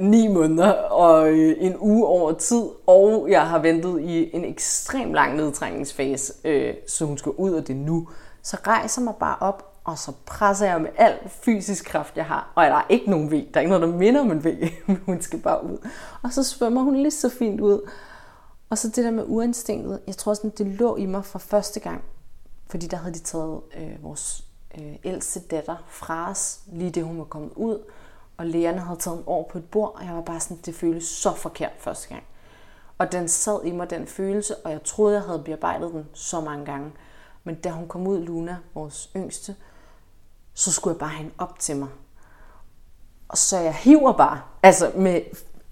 [0.00, 5.14] ni måneder og øh, en uge over tid, og jeg har ventet i en ekstrem
[5.14, 8.08] lang nedtrængningsfase, øh, så hun skal ud, og det nu.
[8.42, 12.52] Så rejser mig bare op og så presser jeg med al fysisk kraft, jeg har.
[12.54, 14.68] Og der er ikke nogen væg, Der er ikke noget, der minder om en V.
[15.06, 15.88] hun skal bare ud.
[16.22, 17.90] Og så svømmer hun lige så fint ud.
[18.70, 20.00] Og så det der med uinstinktet.
[20.06, 22.04] Jeg tror sådan, det lå i mig fra første gang.
[22.68, 24.44] Fordi der havde de taget øh, vores
[24.78, 27.78] øh, ældste datter fra os, lige det hun var kommet ud.
[28.36, 30.74] Og lægerne havde taget en år på et bord, og jeg var bare sådan, det
[30.74, 32.22] føles så forkert første gang.
[32.98, 36.40] Og den sad i mig, den følelse, og jeg troede, jeg havde bearbejdet den så
[36.40, 36.92] mange gange.
[37.44, 39.56] Men da hun kom ud, Luna, vores yngste,
[40.56, 41.88] så skulle jeg bare have hende op til mig.
[43.28, 45.20] Og så jeg hiver bare, altså med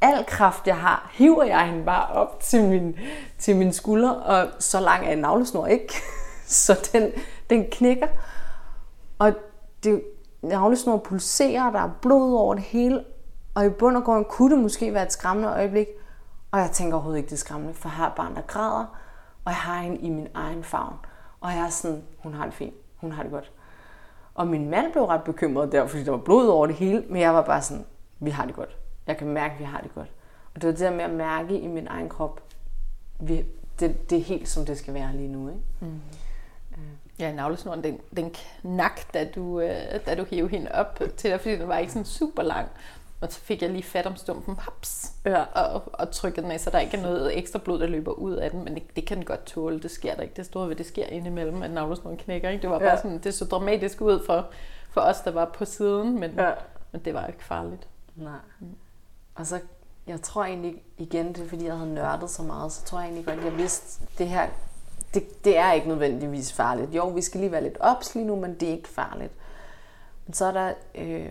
[0.00, 2.96] al kraft, jeg har, hiver jeg hende bare op til min,
[3.38, 5.94] til min skulder, og så lang er en navlesnor ikke.
[6.46, 7.12] så den,
[7.50, 8.08] den knækker.
[9.18, 9.32] Og
[9.84, 10.02] det,
[10.42, 13.04] navlesnor pulserer, der er blod over det hele,
[13.54, 15.86] og i bund og grund kunne det måske være et skræmmende øjeblik,
[16.50, 18.98] og jeg tænker overhovedet ikke, det er skræmmende, for har er barn, der græder,
[19.44, 20.94] og jeg har hende i min egen favn.
[21.40, 23.52] Og jeg er sådan, hun har det fint, hun har det godt.
[24.34, 27.20] Og min mand blev ret bekymret der, fordi der var blod over det hele, men
[27.20, 27.84] jeg var bare sådan,
[28.20, 28.76] vi har det godt.
[29.06, 30.08] Jeg kan mærke, at vi har det godt.
[30.54, 32.40] Og det var det der med at mærke i min egen krop,
[33.20, 33.44] vi,
[33.80, 35.48] det, det er helt som det skal være lige nu.
[35.48, 35.60] Ikke?
[35.80, 36.00] Mm.
[37.18, 41.40] Ja, navlesnoren, den, den knak, da du, øh, da du hævde hende op til dig,
[41.40, 42.68] fordi den var ikke sådan super lang.
[43.24, 45.42] Og så fik jeg lige fat om stumpen, haps, ja.
[45.42, 48.32] og, og trykkede den af, så der ikke er noget ekstra blod, der løber ud
[48.32, 50.34] af den, men det, det kan den godt tåle, det sker der ikke.
[50.36, 52.48] Det store ved, det sker indimellem, at navlesnoren knækker.
[52.48, 52.62] Ikke?
[52.62, 52.96] Det var bare ja.
[52.96, 54.46] sådan, det så dramatisk ud for,
[54.90, 56.50] for os, der var på siden, men, ja.
[56.92, 57.88] men det var ikke farligt.
[58.16, 58.38] Nej.
[58.60, 58.66] Mm.
[59.34, 59.60] Og så,
[60.06, 63.06] jeg tror egentlig igen, det er fordi, jeg havde nørdet så meget, så tror jeg
[63.06, 64.48] egentlig godt, jeg vidste, det her,
[65.14, 66.94] det, det er ikke nødvendigvis farligt.
[66.94, 69.32] Jo, vi skal lige være lidt ops lige nu, men det er ikke farligt.
[70.26, 71.30] Men så er der øh,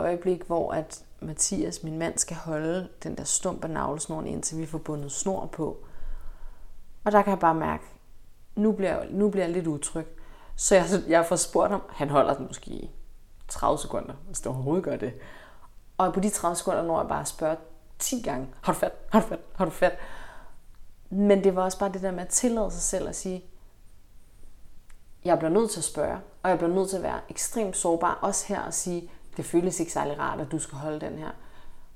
[0.00, 4.66] øjeblik, hvor at Mathias, min mand, skal holde den der stump af navlesnoren, indtil vi
[4.66, 5.76] får bundet snor på.
[7.04, 7.84] Og der kan jeg bare mærke,
[8.56, 10.06] nu bliver jeg, nu bliver jeg lidt utryg.
[10.56, 12.90] Så jeg, jeg får spurgt ham, han holder den måske i
[13.48, 15.12] 30 sekunder, hvis det overhovedet gør det.
[15.98, 17.56] Og på de 30 sekunder når jeg bare spørger
[17.98, 19.98] 10 gange, har du fat, har du fat, har du fat?
[21.10, 23.44] Men det var også bare det der med at tillade sig selv at sige,
[25.24, 28.18] jeg bliver nødt til at spørge, og jeg bliver nødt til at være ekstremt sårbar,
[28.22, 31.30] også her og sige, det føles ikke særlig rart, at du skal holde den her.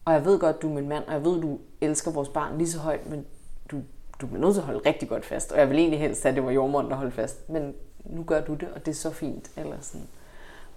[0.04, 2.58] Og jeg ved godt, du er min mand, og jeg ved, du elsker vores barn
[2.58, 3.26] lige så højt, men
[3.70, 3.82] du,
[4.20, 5.52] du bliver nødt til at holde rigtig godt fast.
[5.52, 7.48] Og jeg vil egentlig helst, at det var jordmoren, der holdt fast.
[7.48, 7.74] Men
[8.04, 9.50] nu gør du det, og det er så fint.
[9.56, 10.06] Eller sådan.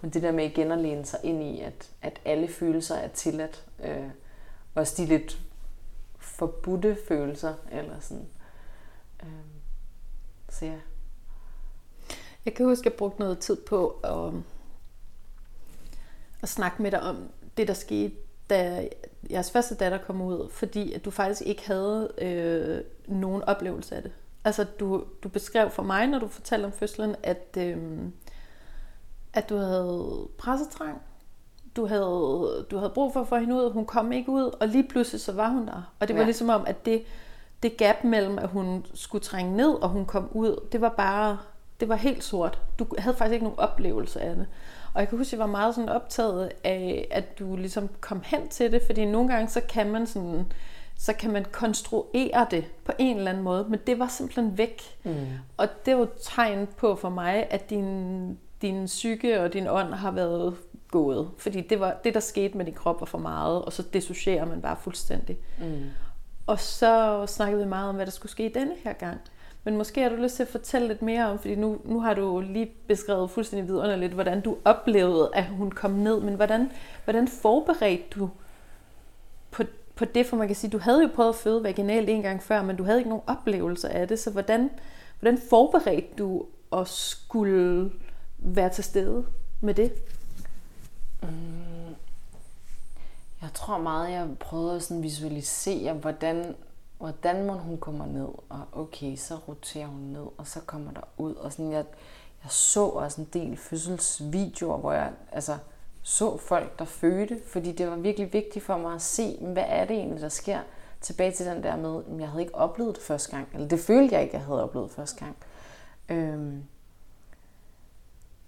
[0.00, 3.08] Men det der med igen at læne sig ind i, at, at alle følelser er
[3.08, 3.64] tilladt.
[3.84, 4.08] Øh,
[4.74, 5.38] også de lidt
[6.18, 7.54] forbudte følelser.
[7.72, 8.26] Eller sådan.
[9.22, 9.28] Øh,
[10.48, 10.78] så ja.
[12.44, 14.32] Jeg kan huske, at jeg brugte noget tid på at
[16.46, 17.16] at snakke med dig om
[17.56, 18.14] det, der skete,
[18.50, 18.88] da
[19.30, 24.02] jeres første datter kom ud, fordi at du faktisk ikke havde øh, nogen oplevelse af
[24.02, 24.12] det.
[24.44, 27.76] Altså, du, du beskrev for mig, når du fortalte om fødslen, at, øh,
[29.32, 31.02] at du havde pressetrang,
[31.76, 34.68] du havde, du havde brug for at få hende ud, hun kom ikke ud, og
[34.68, 35.92] lige pludselig så var hun der.
[36.00, 36.26] Og det var ja.
[36.26, 37.02] ligesom om, at det,
[37.62, 41.38] det gap mellem, at hun skulle trænge ned, og hun kom ud, det var bare,
[41.80, 42.58] det var helt sort.
[42.78, 44.46] Du havde faktisk ikke nogen oplevelse af det.
[44.96, 48.22] Og jeg kan huske, at jeg var meget sådan optaget af, at du ligesom kom
[48.24, 50.52] hen til det, fordi nogle gange så kan man sådan,
[50.98, 54.82] så kan man konstruere det på en eller anden måde, men det var simpelthen væk.
[55.04, 55.14] Mm.
[55.56, 60.10] Og det var tegn på for mig, at din, din psyke og din ånd har
[60.10, 60.56] været
[60.90, 61.30] gået.
[61.38, 64.44] Fordi det, var, det, der skete med din krop, var for meget, og så dissocierer
[64.44, 65.38] man bare fuldstændig.
[65.58, 65.84] Mm.
[66.46, 69.20] Og så snakkede vi meget om, hvad der skulle ske denne her gang.
[69.66, 72.14] Men måske har du lyst til at fortælle lidt mere om, fordi nu, nu har
[72.14, 76.20] du lige beskrevet fuldstændig vidunderligt, hvordan du oplevede, at hun kom ned.
[76.20, 76.70] Men hvordan,
[77.04, 78.30] hvordan forberedte du
[79.50, 79.62] på,
[79.94, 80.26] på det?
[80.26, 82.76] For man kan sige, du havde jo prøvet at føde vaginalt en gang før, men
[82.76, 84.18] du havde ikke nogen oplevelse af det.
[84.18, 84.70] Så hvordan,
[85.20, 87.90] hvordan forberedte du at skulle
[88.38, 89.26] være til stede
[89.60, 89.92] med det?
[91.22, 91.28] Mm.
[93.42, 96.54] Jeg tror meget, jeg prøvede at sådan visualisere, hvordan,
[96.98, 101.00] hvordan må hun kommer ned, og okay, så roterer hun ned, og så kommer der
[101.18, 101.84] ud, og sådan, jeg,
[102.42, 105.56] jeg så også en del fødselsvideoer, hvor jeg altså,
[106.02, 109.84] så folk, der fødte, fordi det var virkelig vigtigt for mig at se, hvad er
[109.84, 110.60] det egentlig, der sker.
[111.00, 113.80] Tilbage til den der med, at jeg havde ikke oplevet det første gang, eller det
[113.80, 115.36] følte jeg ikke, jeg havde oplevet første gang.
[116.08, 116.64] Øhm.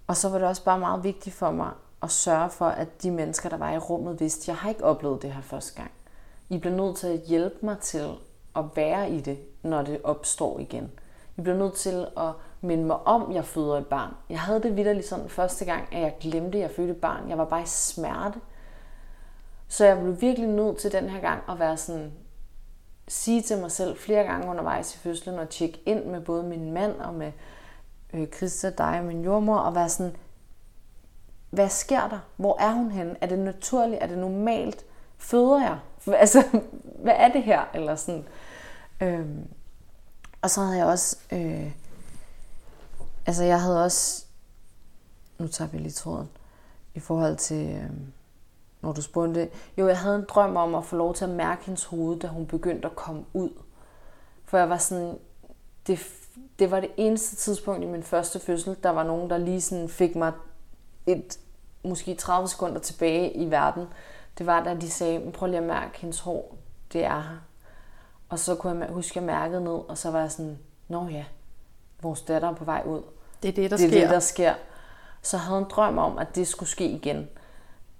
[0.07, 1.71] Og så var det også bare meget vigtigt for mig
[2.03, 5.21] at sørge for, at de mennesker, der var i rummet, vidste, jeg har ikke oplevet
[5.21, 5.91] det her første gang.
[6.49, 8.15] I bliver nødt til at hjælpe mig til
[8.55, 10.91] at være i det, når det opstår igen.
[11.37, 12.31] Jeg bliver nødt til at
[12.61, 14.13] minde mig om, at jeg føder et barn.
[14.29, 17.29] Jeg havde det vidderligt sådan første gang, at jeg glemte, at jeg fødte et barn.
[17.29, 18.39] Jeg var bare i smerte.
[19.67, 22.11] Så jeg blev virkelig nødt til den her gang at være sådan,
[23.07, 26.71] sige til mig selv flere gange undervejs i fødslen og tjekke ind med både min
[26.71, 27.31] mand og med
[28.13, 30.15] øh, Christa, dig og min jordmor og være sådan,
[31.49, 32.19] hvad sker der?
[32.37, 33.15] Hvor er hun henne?
[33.21, 34.03] Er det naturligt?
[34.03, 34.85] Er det normalt?
[35.17, 35.77] Føder jeg?
[36.19, 36.43] Altså,
[37.03, 37.61] hvad er det her?
[37.73, 38.25] Eller sådan.
[39.01, 39.47] Øhm,
[40.41, 41.17] og så havde jeg også...
[41.31, 41.71] Øh,
[43.25, 44.25] altså, jeg havde også...
[45.37, 46.29] Nu tager vi lige tråden.
[46.95, 47.75] I forhold til...
[47.75, 47.89] Øh,
[48.81, 49.49] når du spurgte...
[49.77, 52.27] Jo, jeg havde en drøm om at få lov til at mærke hendes hoved, da
[52.27, 53.49] hun begyndte at komme ud.
[54.45, 55.17] For jeg var sådan...
[55.87, 55.99] Det,
[56.59, 59.89] det var det eneste tidspunkt i min første fødsel, der var nogen, der lige sådan
[59.89, 60.31] fik mig
[61.05, 61.39] et,
[61.83, 63.85] måske 30 sekunder tilbage i verden,
[64.37, 66.57] det var, da de sagde, prøv lige at mærke hendes hår,
[66.93, 67.48] det er her.
[68.29, 71.07] Og så kunne jeg huske, at jeg mærkede ned, og så var jeg sådan, nå
[71.07, 71.25] ja,
[72.01, 73.01] vores datter er på vej ud.
[73.43, 74.01] Det er det, der det er sker.
[74.01, 74.53] det, der sker.
[75.21, 77.27] Så havde en drøm om, at det skulle ske igen.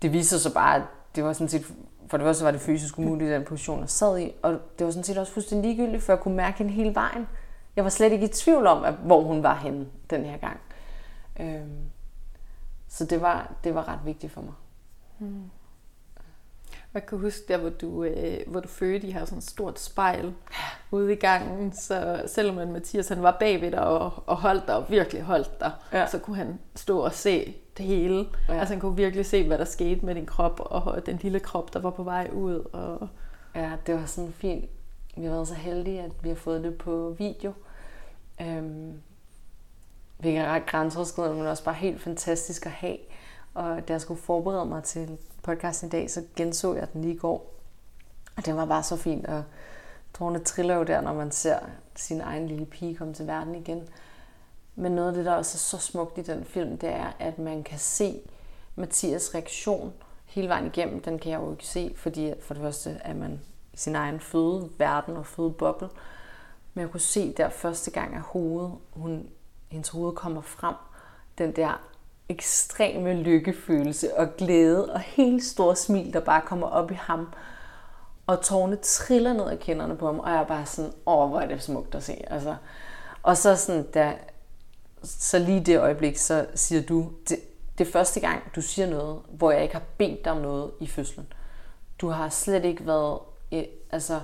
[0.01, 0.81] Det viste sig bare, at
[1.15, 1.65] det var sådan set,
[2.07, 4.91] for det første var det fysisk umuligt den position, jeg sad i, og det var
[4.91, 7.27] sådan set også fuldstændig ligegyldigt, for jeg kunne mærke hende hele vejen.
[7.75, 10.59] Jeg var slet ikke i tvivl om, at, hvor hun var henne den her gang.
[11.39, 11.79] Øhm,
[12.87, 14.53] så det var, det var ret vigtigt for mig.
[15.19, 15.49] Mm.
[16.93, 19.79] Jeg kan huske der, hvor du, øh, hvor du fødte, I har sådan et stort
[19.79, 20.33] spejl
[20.91, 24.75] ude i gangen, så selvom en Mathias han var bagved dig og, og holdt dig
[24.75, 26.07] og virkelig holdt dig, ja.
[26.07, 28.25] så kunne han stå og se det hele.
[28.49, 28.59] Ja.
[28.59, 31.73] Altså han kunne virkelig se, hvad der skete med din krop og den lille krop,
[31.73, 32.69] der var på vej ud.
[32.73, 33.07] Og...
[33.55, 34.65] Ja, det var sådan fint.
[35.17, 37.53] Vi har været så heldige, at vi har fået det på video.
[38.41, 39.01] Øhm,
[40.17, 42.97] hvilket er ret grænseoverskridende, men også bare helt fantastisk at have.
[43.53, 45.17] Og da jeg skulle forberede mig til
[45.49, 47.53] podcasten i dag, så genså jeg den lige i går.
[48.37, 49.43] Og det var bare så fint, og
[50.13, 51.59] tårne triller jo der, når man ser
[51.95, 53.87] sin egen lille pige komme til verden igen.
[54.75, 57.39] Men noget af det, der også er så smukt i den film, det er, at
[57.39, 58.21] man kan se
[58.75, 59.93] Mathias reaktion
[60.25, 61.01] hele vejen igennem.
[61.01, 63.41] Den kan jeg jo ikke se, fordi for det første er man
[63.73, 65.89] i sin egen fødeverden og fødeboble.
[66.73, 69.29] Men jeg kunne se der første gang, at hovedet, hun
[69.67, 70.75] hendes hoved kommer frem,
[71.37, 71.81] den der
[72.29, 77.33] ekstreme lykkefølelse og glæde og helt store smil, der bare kommer op i ham.
[78.27, 81.39] Og tårne triller ned af kinderne på ham, og jeg er bare sådan, åh, hvor
[81.39, 82.31] er det smukt at se.
[82.31, 82.55] Altså,
[83.23, 84.13] og så sådan, da,
[85.03, 87.39] så lige det øjeblik, så siger du, det,
[87.77, 90.71] det er første gang, du siger noget, hvor jeg ikke har bedt dig om noget
[90.79, 91.33] i fødslen.
[92.01, 93.19] Du har slet ikke været
[93.51, 94.19] eh, altså,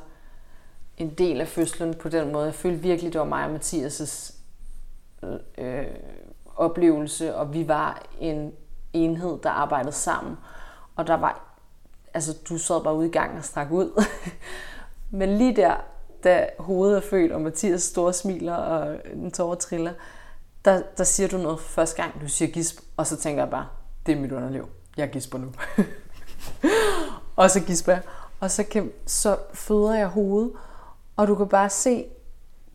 [0.97, 2.45] en del af fødslen på den måde.
[2.45, 4.33] Jeg følte virkelig, det var mig og Mathias'
[5.57, 5.85] øh,
[6.55, 8.53] oplevelse, og vi var en
[8.93, 10.37] enhed, der arbejdede sammen.
[10.95, 11.57] Og der var,
[12.13, 14.03] altså du sad bare ude i gang og strak ud.
[15.19, 15.75] Men lige der,
[16.23, 19.93] da hovedet er født, og Mathias store smiler, og en tårer triller,
[20.65, 23.51] der, der siger du noget for første gang, du siger gisp, og så tænker jeg
[23.51, 23.67] bare,
[24.05, 24.67] det er mit underliv.
[24.97, 25.51] Jeg gisper nu.
[27.35, 28.01] og så gisper jeg.
[28.39, 30.51] Og så, kan, så føder jeg hovedet,
[31.15, 32.05] og du kan bare se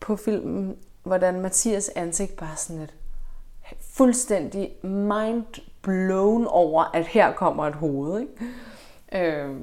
[0.00, 2.94] på filmen, hvordan Mathias ansigt bare sådan lidt,
[4.00, 8.20] fuldstændig mind blown over, at her kommer et hoved.
[8.20, 9.36] Ikke?
[9.42, 9.56] Øh,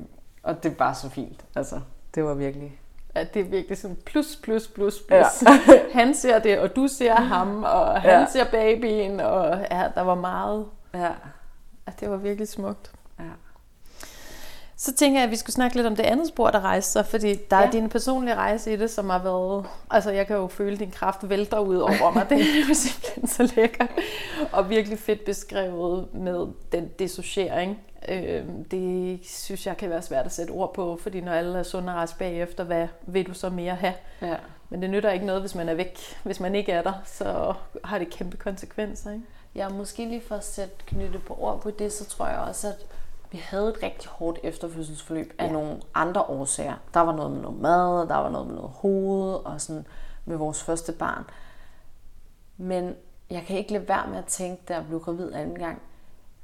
[0.43, 1.45] og det bare så fint.
[1.55, 1.79] Altså,
[2.15, 2.79] det var virkelig...
[3.15, 5.09] Ja, det er virkelig sådan plus, plus, plus, plus.
[5.09, 5.49] Ja.
[5.99, 8.25] han ser det, og du ser ham, og han ja.
[8.25, 10.65] ser babyen, og ja, der var meget.
[10.93, 11.03] Ja.
[11.87, 11.91] ja.
[11.99, 12.91] Det var virkelig smukt.
[14.79, 17.05] Så tænker jeg, at vi skulle snakke lidt om det andet spor, der rejser sig,
[17.05, 17.65] fordi der ja.
[17.65, 19.65] er din personlige rejse i det, som har været...
[19.89, 22.25] Altså, jeg kan jo føle, din kraft vælter ud over mig.
[22.29, 23.89] Det er jo simpelthen så lækkert.
[24.51, 27.79] Og virkelig fedt beskrevet med den dissociering.
[28.09, 31.63] Øh, det synes jeg kan være svært at sætte ord på, fordi når alle er
[31.63, 33.93] sunde og bagefter, hvad vil du så mere have?
[34.21, 34.35] Ja.
[34.69, 35.99] Men det nytter ikke noget, hvis man er væk.
[36.23, 39.11] Hvis man ikke er der, så har det kæmpe konsekvenser.
[39.11, 39.23] Ikke?
[39.55, 42.67] Ja, måske lige for at sætte knytte på ord på det, så tror jeg også,
[42.67, 42.75] at
[43.31, 45.51] vi havde et rigtig hårdt efterfødselsforløb af ja.
[45.51, 46.75] nogle andre årsager.
[46.93, 49.87] Der var noget med noget mad, der var noget med noget hoved og sådan
[50.25, 51.23] med vores første barn.
[52.57, 52.95] Men
[53.29, 55.81] jeg kan ikke lade være med at tænke, da jeg blev gravid anden gang,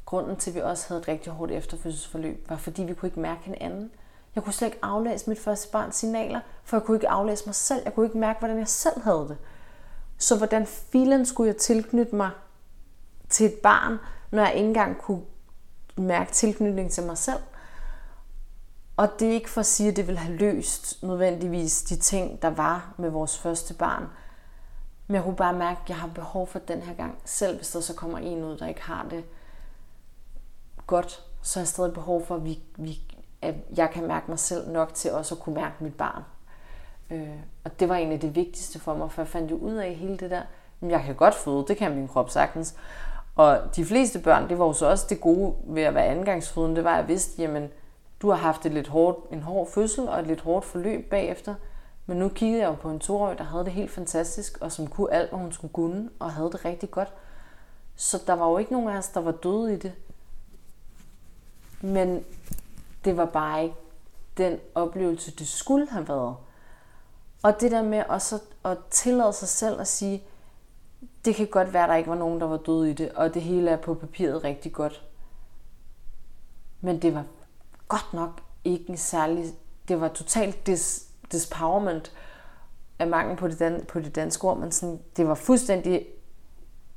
[0.06, 3.20] grunden til, at vi også havde et rigtig hårdt efterfødselsforløb, var fordi vi kunne ikke
[3.20, 3.92] mærke hinanden.
[4.36, 7.56] Jeg kunne slet ikke aflæse mit første barns signaler, for jeg kunne ikke aflæse mig
[7.56, 7.82] selv.
[7.86, 9.38] Jeg kunne ikke mærke, hvordan jeg selv havde det.
[10.18, 12.30] Så hvordan filen skulle jeg tilknytte mig
[13.30, 13.98] til et barn,
[14.32, 15.22] når jeg ikke engang kunne
[15.96, 17.40] mærke tilknytning til mig selv.
[18.98, 22.42] Og det er ikke for at sige, at det vil have løst nødvendigvis de ting,
[22.42, 24.08] der var med vores første barn.
[25.08, 27.18] Men jeg kunne bare mærke, at jeg har behov for den her gang.
[27.26, 29.24] Selv hvis der så kommer en ud, der ikke har det
[30.88, 33.00] godt, så har jeg stadig behov for, at, vi, vi,
[33.42, 36.24] at jeg kan mærke mig selv nok til også at kunne mærke mit barn.
[37.10, 39.96] Øh, og det var egentlig det vigtigste for mig, for jeg fandt jo ud af
[39.96, 40.42] hele det der,
[40.82, 42.76] at jeg kan godt føde, det kan min krop sagtens.
[43.36, 46.76] Og de fleste børn, det var jo så også det gode ved at være andengangsfødende,
[46.76, 47.70] det var, at jeg vidste, jamen,
[48.22, 51.56] du har haft et lidt hårdt, en hård fødsel og et lidt hårdt forløb bagefter.
[52.06, 54.88] Men nu kiggede jeg jo på en toårig, der havde det helt fantastisk, og som
[54.88, 57.14] kunne alt, hvad hun skulle kunne, og havde det rigtig godt.
[57.96, 59.94] Så der var jo ikke nogen af os, der var døde i det.
[61.82, 62.26] Men
[63.06, 63.76] det var bare ikke
[64.38, 66.36] den oplevelse, det skulle have været.
[67.44, 70.24] Og det der med også at tillade sig selv at sige,
[71.26, 73.34] det kan godt være, at der ikke var nogen, der var døde i det, og
[73.34, 75.04] det hele er på papiret rigtig godt.
[76.82, 77.24] Men det var
[77.88, 79.46] godt nok ikke en særlig...
[79.88, 82.12] Det var totalt dis, dispowerment
[83.00, 86.06] af mangel på det, dan, på det danske ord, men sådan, det var fuldstændig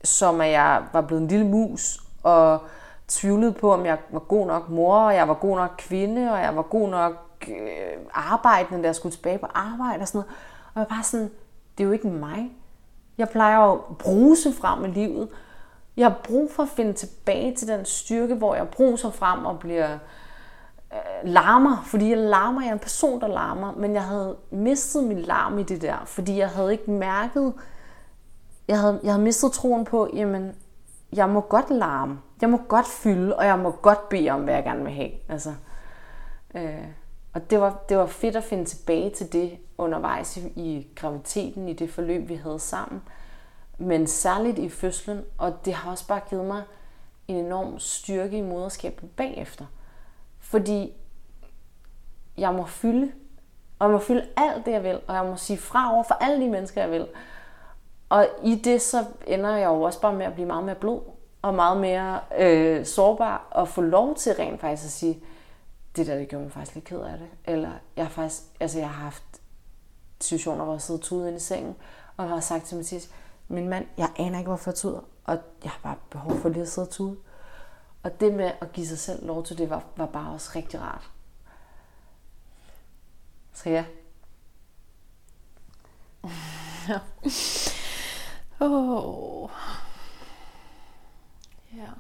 [0.05, 2.61] som at jeg var blevet en lille mus, og
[3.09, 6.41] tvivlede på, om jeg var god nok mor, og jeg var god nok kvinde, og
[6.41, 7.13] jeg var god nok
[7.49, 10.31] øh, arbejdende, da jeg skulle tilbage på arbejde og sådan noget.
[10.75, 11.31] Og jeg var bare sådan,
[11.79, 12.53] det er jo ikke mig.
[13.19, 15.29] Jeg plejer at bruse frem i livet.
[15.97, 19.59] Jeg har brug for at finde tilbage til den styrke, hvor jeg bruser frem og
[19.59, 19.99] bliver
[20.93, 25.05] øh, larmer, fordi jeg larmer, jeg er en person, der larmer, men jeg havde mistet
[25.05, 27.53] min larm i det der, fordi jeg havde ikke mærket,
[28.69, 30.53] jeg havde, jeg havde mistet troen på, jamen,
[31.13, 34.55] jeg må godt larme, jeg må godt fylde, og jeg må godt bede om, hvad
[34.55, 35.11] jeg gerne vil have.
[35.29, 35.55] Altså,
[36.55, 36.87] øh,
[37.37, 41.69] og det var, det var fedt at finde tilbage til det undervejs i, i graviditeten,
[41.69, 43.03] i det forløb, vi havde sammen.
[43.79, 46.63] Men særligt i fødslen, og det har også bare givet mig
[47.29, 49.65] en enorm styrke i moderskabet bagefter.
[50.39, 50.93] Fordi
[52.39, 53.13] jeg må fylde,
[53.79, 56.15] og jeg må fylde alt det, jeg vil, og jeg må sige fra over for
[56.15, 57.07] alle de mennesker, jeg vil.
[58.09, 61.01] Og i det, så ender jeg jo også bare med at blive meget mere blod,
[61.43, 65.21] og meget mere øh, sårbar, og få lov til rent faktisk at sige,
[65.97, 67.29] det der, det gjorde mig faktisk lidt ked af det.
[67.45, 69.41] Eller jeg har faktisk, altså jeg har haft
[70.21, 71.77] situationer, hvor jeg sidder tudet inde i sengen,
[72.17, 73.11] og har sagt til Mathias,
[73.49, 76.63] min mand, jeg aner ikke, hvorfor jeg tuder, og jeg har bare behov for lige
[76.63, 77.17] at sidde og tude.
[78.03, 80.81] Og det med at give sig selv lov til det, var, var bare også rigtig
[80.81, 81.11] rart.
[83.53, 83.85] Så ja.
[86.89, 86.99] Ja.
[88.61, 89.51] Oh.
[91.77, 91.91] Ja.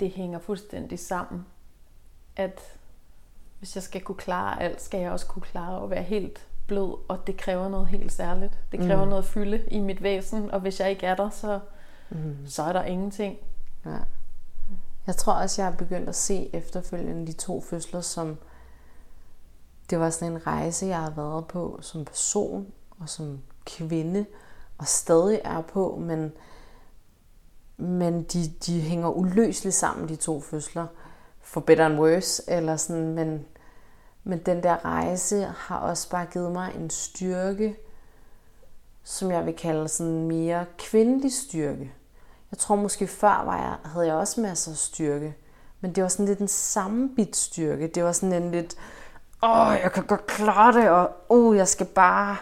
[0.00, 1.46] Det hænger fuldstændig sammen,
[2.36, 2.60] at
[3.58, 6.98] hvis jeg skal kunne klare alt, skal jeg også kunne klare at være helt blød,
[7.08, 8.58] og det kræver noget helt særligt.
[8.72, 9.10] Det kræver mm.
[9.10, 11.60] noget fylde i mit væsen, og hvis jeg ikke er der, så,
[12.10, 12.36] mm.
[12.46, 13.36] så er der ingenting.
[13.86, 13.98] Ja.
[15.06, 18.38] Jeg tror også, jeg har begyndt at se efterfølgende de to fødsler som
[19.90, 24.26] det var sådan en rejse, jeg har været på som person og som kvinde,
[24.78, 26.32] og stadig er på, men,
[27.76, 30.86] men de, de hænger uløseligt sammen, de to fødsler,
[31.40, 33.44] for better and worse, eller sådan, men,
[34.24, 37.76] men den der rejse har også bare givet mig en styrke,
[39.04, 41.92] som jeg vil kalde sådan mere kvindelig styrke.
[42.50, 45.34] Jeg tror måske før var jeg, havde jeg også masser af styrke,
[45.80, 47.86] Men det var sådan lidt den samme bit styrke.
[47.86, 48.76] Det var sådan en lidt,
[49.42, 52.36] åh, jeg kan godt klare det, og åh, jeg skal bare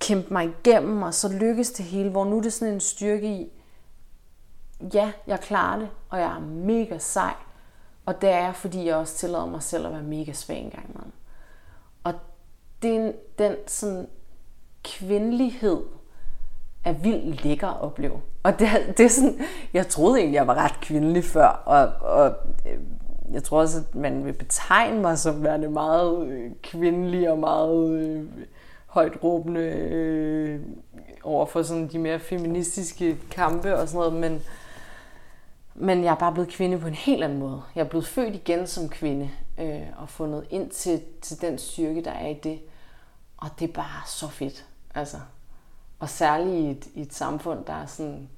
[0.00, 2.10] kæmpe mig igennem, og så lykkes det hele.
[2.10, 3.52] Hvor nu er det sådan en styrke i,
[4.94, 7.34] ja, jeg klarer det, og jeg er mega sej.
[8.06, 10.90] Og det er fordi jeg også tillader mig selv at være mega svag en gang
[10.94, 11.12] imellem.
[12.04, 12.14] Og
[12.82, 14.08] det, den sådan
[14.84, 15.82] kvindelighed
[16.84, 18.20] er vildt lækker at opleve.
[18.42, 19.40] Og det, det er sådan,
[19.72, 22.34] jeg troede egentlig, jeg var ret kvindelig før, og, og
[22.66, 22.78] øh,
[23.32, 27.90] jeg tror også, at man vil betegne mig som værende meget øh, kvindelig og meget
[27.90, 28.24] øh,
[28.86, 30.60] højt råbende øh,
[31.22, 34.42] over for sådan de mere feministiske kampe og sådan noget, men,
[35.74, 37.62] men jeg er bare blevet kvinde på en helt anden måde.
[37.74, 42.04] Jeg er blevet født igen som kvinde øh, og fundet ind til, til den styrke,
[42.04, 42.60] der er i det.
[43.36, 44.66] Og det er bare så fedt.
[44.94, 45.16] Altså.
[45.98, 48.28] Og særligt i et, i et samfund, der er sådan,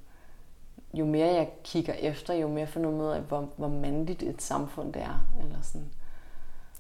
[0.95, 4.43] jo mere jeg kigger efter, jo mere finder jeg ud af, hvor, hvor mandligt et
[4.43, 5.26] samfund det er.
[5.43, 5.91] Eller sådan.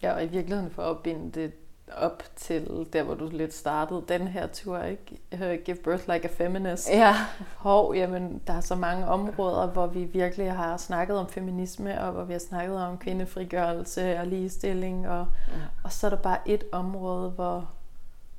[0.02, 1.52] Ja, og i virkeligheden for at opbinde det
[1.92, 5.64] op til der, hvor du lidt startede den her tur, ikke?
[5.64, 6.90] Give birth like a feminist.
[6.90, 7.14] Ja.
[7.56, 12.12] Hov, jamen, der er så mange områder, hvor vi virkelig har snakket om feminisme, og
[12.12, 15.54] hvor vi har snakket om kvindefrigørelse og ligestilling, og, ja.
[15.84, 17.70] og så er der bare et område, hvor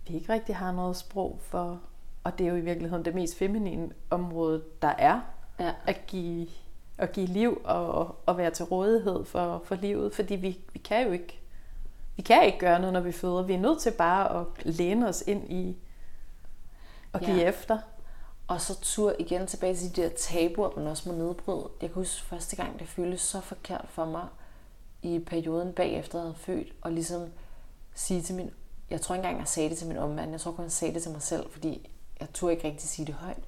[0.07, 1.79] vi ikke rigtig har noget sprog for,
[2.23, 5.19] og det er jo i virkeligheden det mest feminine område, der er,
[5.59, 5.71] ja.
[5.85, 6.47] at give
[6.97, 11.05] at give liv og, og være til rådighed for, for livet, fordi vi, vi kan
[11.05, 11.39] jo ikke
[12.17, 13.41] vi kan ikke gøre noget, når vi føder.
[13.41, 15.77] Vi er nødt til bare at læne os ind i
[17.13, 17.49] og give ja.
[17.49, 17.77] efter.
[18.47, 21.69] Og så tur igen tilbage til de der tabuer, man også må nedbryde.
[21.81, 24.27] Jeg kan huske første gang, det føltes så forkert for mig
[25.01, 27.29] i perioden bagefter, jeg havde født, og ligesom
[27.93, 28.51] sige til min...
[28.89, 30.31] Jeg tror ikke engang, jeg sagde det til min omverden.
[30.31, 31.89] Jeg tror kun, jeg sagde det til mig selv, fordi
[32.19, 33.43] jeg turde ikke rigtig sige det højt.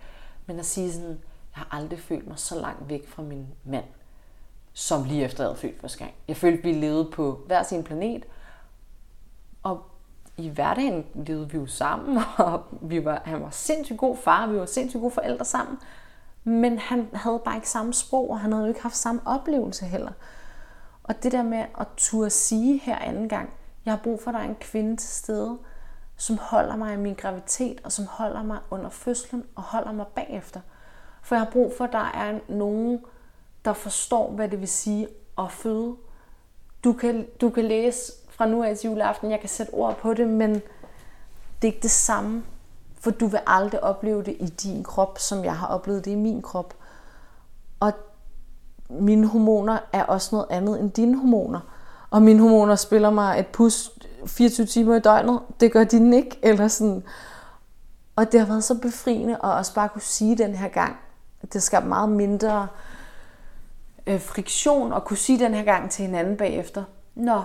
[0.45, 1.17] Men at sige sådan, jeg
[1.51, 3.85] har aldrig følt mig så langt væk fra min mand,
[4.73, 6.11] som lige efter jeg havde født første gang.
[6.27, 8.25] Jeg følte, vi levede på hver sin planet,
[9.63, 9.81] og
[10.37, 14.59] i hverdagen levede vi jo sammen, og vi var, han var sindssygt god far, vi
[14.59, 15.77] var sindssygt gode forældre sammen.
[16.43, 19.85] Men han havde bare ikke samme sprog, og han havde jo ikke haft samme oplevelse
[19.85, 20.11] heller.
[21.03, 23.53] Og det der med at turde sige her anden gang,
[23.85, 25.57] jeg har brug for, at der er en kvinde til stede,
[26.17, 30.07] som holder mig i min graviditet, og som holder mig under fødslen, og holder mig
[30.07, 30.59] bagefter.
[31.21, 32.99] For jeg har brug for, at der er nogen,
[33.65, 35.07] der forstår, hvad det vil sige
[35.37, 35.95] at føde.
[36.83, 39.31] Du kan, du kan læse fra nu af til juleaften.
[39.31, 40.61] Jeg kan sætte ord på det, men det
[41.61, 42.43] er ikke det samme.
[42.99, 46.15] For du vil aldrig opleve det i din krop, som jeg har oplevet det i
[46.15, 46.73] min krop.
[47.79, 47.93] Og
[48.89, 51.59] mine hormoner er også noget andet end dine hormoner.
[52.09, 53.91] Og mine hormoner spiller mig et pus
[54.25, 55.39] 24 timer i døgnet.
[55.59, 56.39] Det gør dine ikke.
[56.41, 57.03] Eller sådan.
[58.15, 60.95] Og det har været så befriende at også bare kunne sige den her gang.
[61.53, 62.67] Det skabt meget mindre
[64.07, 66.83] øh, friktion at kunne sige den her gang til hinanden bagefter.
[67.15, 67.41] Nå,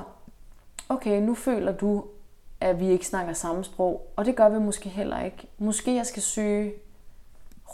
[0.89, 2.05] okay, nu føler du,
[2.61, 5.49] at vi ikke snakker samme sprog, og det gør vi måske heller ikke.
[5.59, 6.73] Måske jeg skal søge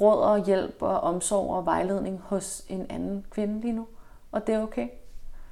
[0.00, 3.86] råd og hjælp og omsorg og vejledning hos en anden kvinde lige nu,
[4.32, 4.88] og det er okay.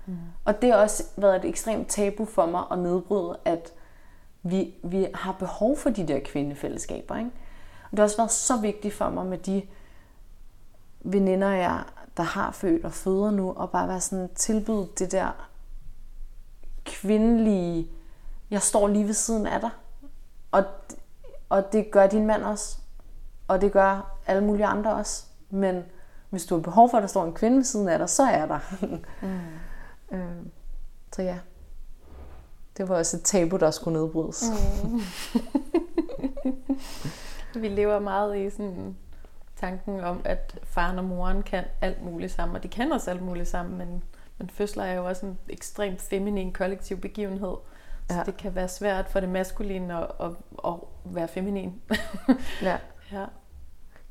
[0.07, 0.17] Mm.
[0.45, 3.73] Og det har også været et ekstremt tabu for mig at nedbryde, at
[4.43, 7.17] vi, vi har behov for de der kvindefællesskaber.
[7.17, 7.31] Ikke?
[7.85, 9.63] Og det har også været så vigtigt for mig med de
[11.01, 11.83] veninder, jeg,
[12.17, 15.49] der har født og føder nu, og bare være sådan tilbyde det der
[16.89, 17.91] kvindelige,
[18.51, 19.70] jeg står lige ved siden af dig.
[20.53, 20.64] Og,
[21.49, 22.78] og det gør din mand også.
[23.49, 25.24] Og det gør alle mulige andre også.
[25.51, 25.84] Men
[26.30, 28.22] hvis du har behov for, at der står en kvinde ved siden af dig, så
[28.22, 28.59] er der.
[29.22, 30.16] mm.
[30.16, 30.47] øh,
[31.12, 31.39] så ja.
[32.76, 34.45] Det var også et tabu, der skulle nedbrydes.
[34.84, 35.01] Mm.
[37.62, 38.97] Vi lever meget i sådan
[39.57, 43.22] tanken om, at faren og moren kan alt muligt sammen, og de kan også alt
[43.22, 44.03] muligt sammen, men
[44.39, 47.57] men fødsler er jo også en ekstremt feminin kollektiv begivenhed.
[48.11, 48.22] Så ja.
[48.22, 50.30] det kan være svært for det maskuline at, at,
[50.64, 50.74] at
[51.05, 51.82] være feminin.
[52.62, 52.78] ja.
[53.12, 53.24] ja.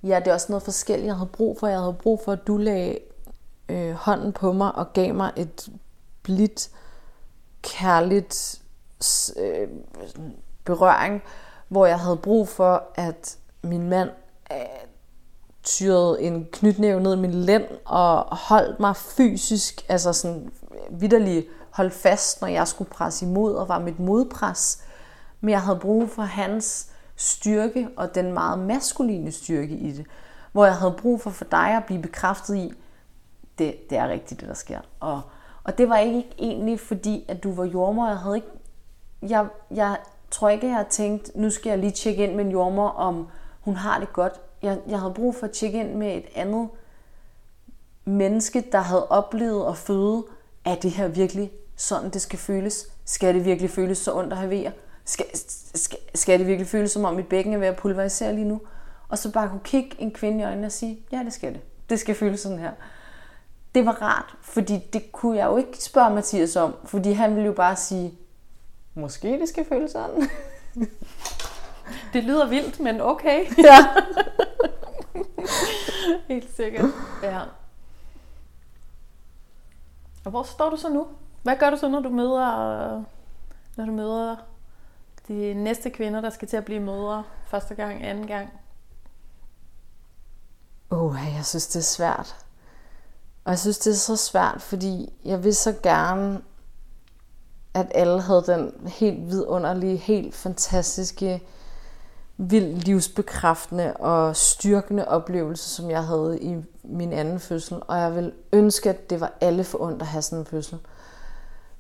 [0.03, 1.67] Ja, det er også noget forskelligt, jeg havde brug for.
[1.67, 2.99] Jeg havde brug for, at du lagde
[3.69, 5.69] øh, hånden på mig og gav mig et
[6.23, 6.69] blidt,
[7.61, 8.61] kærligt
[9.38, 9.67] øh,
[10.65, 11.23] berøring,
[11.67, 14.09] hvor jeg havde brug for, at min mand
[14.51, 14.57] øh,
[15.68, 20.51] tyrede en knytnæve ned i min lænd og holdt mig fysisk, altså sådan
[20.91, 24.84] vidderligt holdt fast, når jeg skulle presse imod, og var mit modpres.
[25.41, 30.05] Men jeg havde brug for hans styrke og den meget maskuline styrke i det.
[30.51, 32.74] Hvor jeg havde brug for for dig at blive bekræftet i,
[33.57, 34.80] det, det er rigtigt, det der sker.
[34.99, 35.22] Og,
[35.63, 38.07] og det var ikke egentlig fordi, at du var jordmor.
[38.07, 38.47] Jeg havde ikke,
[39.22, 39.97] jeg, jeg
[40.32, 43.28] tror ikke, jeg har tænkt, nu skal jeg lige tjekke ind med en jordmor, om
[43.61, 46.70] hun har det godt jeg, jeg havde brug for at tjekke ind med et andet
[48.05, 50.24] menneske, der havde oplevet at føde,
[50.66, 52.88] er det her virkelig sådan, det skal føles?
[53.05, 54.72] Skal det virkelig føles så ondt at have vejer?
[55.05, 55.26] Skal,
[55.76, 58.62] skal, skal det virkelig føles som om mit bækken er ved at pulverisere lige nu?
[59.10, 61.62] Og så bare kunne kigge en kvinde i øjnene og sige, ja, det skal det.
[61.89, 62.72] Det skal føles sådan her.
[63.76, 67.45] Det var rart, fordi det kunne jeg jo ikke spørge Mathias om, fordi han ville
[67.45, 68.14] jo bare sige,
[68.95, 70.30] måske det skal føles sådan.
[72.14, 73.46] Det lyder vildt, men okay.
[73.70, 73.78] ja.
[76.34, 76.90] Helt sikkert.
[77.24, 77.42] Ja.
[80.26, 81.08] Og hvor står du så nu?
[81.44, 83.04] Hvad gør du så, når du møder,
[83.76, 84.36] når du møder
[85.28, 88.50] de næste kvinder, der skal til at blive mødre første gang, anden gang?
[90.90, 92.36] Uh, jeg synes, det er svært.
[93.46, 96.42] Og jeg synes, det er så svært, fordi jeg vil så gerne,
[97.74, 101.44] at alle havde den helt vidunderlige, helt fantastiske,
[102.38, 107.78] vildt livsbekræftende og styrkende oplevelse, som jeg havde i min anden fødsel.
[107.88, 110.78] Og jeg vil ønske, at det var alle for ondt at have sådan en fødsel.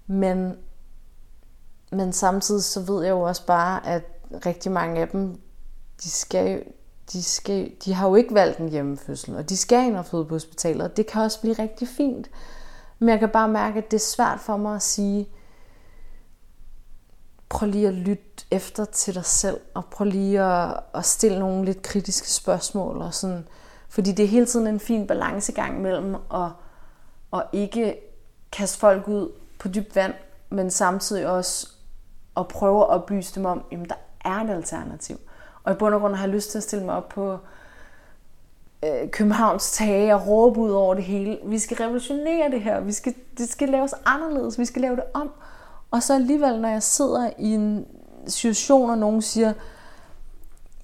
[0.07, 0.57] Men,
[1.91, 4.03] men samtidig så ved jeg jo også bare, at
[4.45, 5.39] rigtig mange af dem,
[6.03, 6.63] de skal,
[7.13, 10.25] de, skal, de har jo ikke valgt en hjemmefødsel, og de skal ind og føde
[10.25, 12.29] på hospitalet, og det kan også blive rigtig fint.
[12.99, 15.29] Men jeg kan bare mærke, at det er svært for mig at sige,
[17.49, 21.65] prøv lige at lytte efter til dig selv, og prøv lige at, at stille nogle
[21.65, 22.97] lidt kritiske spørgsmål.
[22.97, 23.47] Og sådan,
[23.89, 26.49] fordi det er hele tiden en fin balancegang mellem at,
[27.33, 27.95] at ikke
[28.51, 30.13] kaste folk ud på dybt vand,
[30.49, 31.69] men samtidig også
[32.37, 33.95] at prøve at oplyse dem om, at der
[34.25, 35.17] er et alternativ.
[35.63, 37.37] Og i bund og grund har jeg lyst til at stille mig op på
[38.85, 41.39] øh, Københavns tage og råbe ud over det hele.
[41.45, 42.79] Vi skal revolutionere det her.
[42.79, 44.59] Vi skal, det skal laves anderledes.
[44.59, 45.31] Vi skal lave det om.
[45.91, 47.87] Og så alligevel, når jeg sidder i en
[48.27, 49.53] situation, og nogen siger,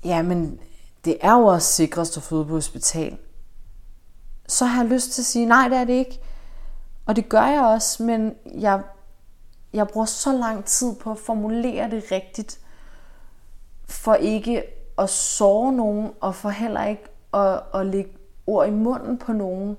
[0.03, 0.59] jamen,
[1.05, 3.17] det er jo også sikrest at føde på hospital,
[4.47, 6.19] så har jeg lyst til at sige, nej, det er det ikke.
[7.05, 8.81] Og det gør jeg også, men jeg,
[9.73, 12.59] jeg bruger så lang tid på at formulere det rigtigt,
[13.85, 14.63] for ikke
[14.97, 18.11] at såre nogen, og for heller ikke at, at lægge
[18.47, 19.77] ord i munden på nogen,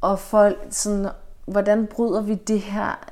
[0.00, 1.08] og for sådan,
[1.46, 3.04] hvordan bryder vi det her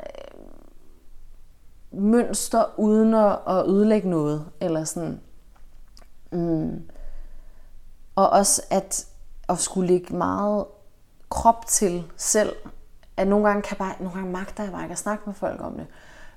[1.93, 4.47] mønster uden at, at ødelægge noget.
[4.61, 5.21] Eller sådan.
[6.33, 6.89] Mm.
[8.17, 9.07] Og også at,
[9.49, 10.65] at skulle lægge meget
[11.29, 12.57] krop til selv.
[13.17, 15.61] At nogle gange, kan bare, nogle gange magter jeg bare ikke at snakke med folk
[15.61, 15.87] om det.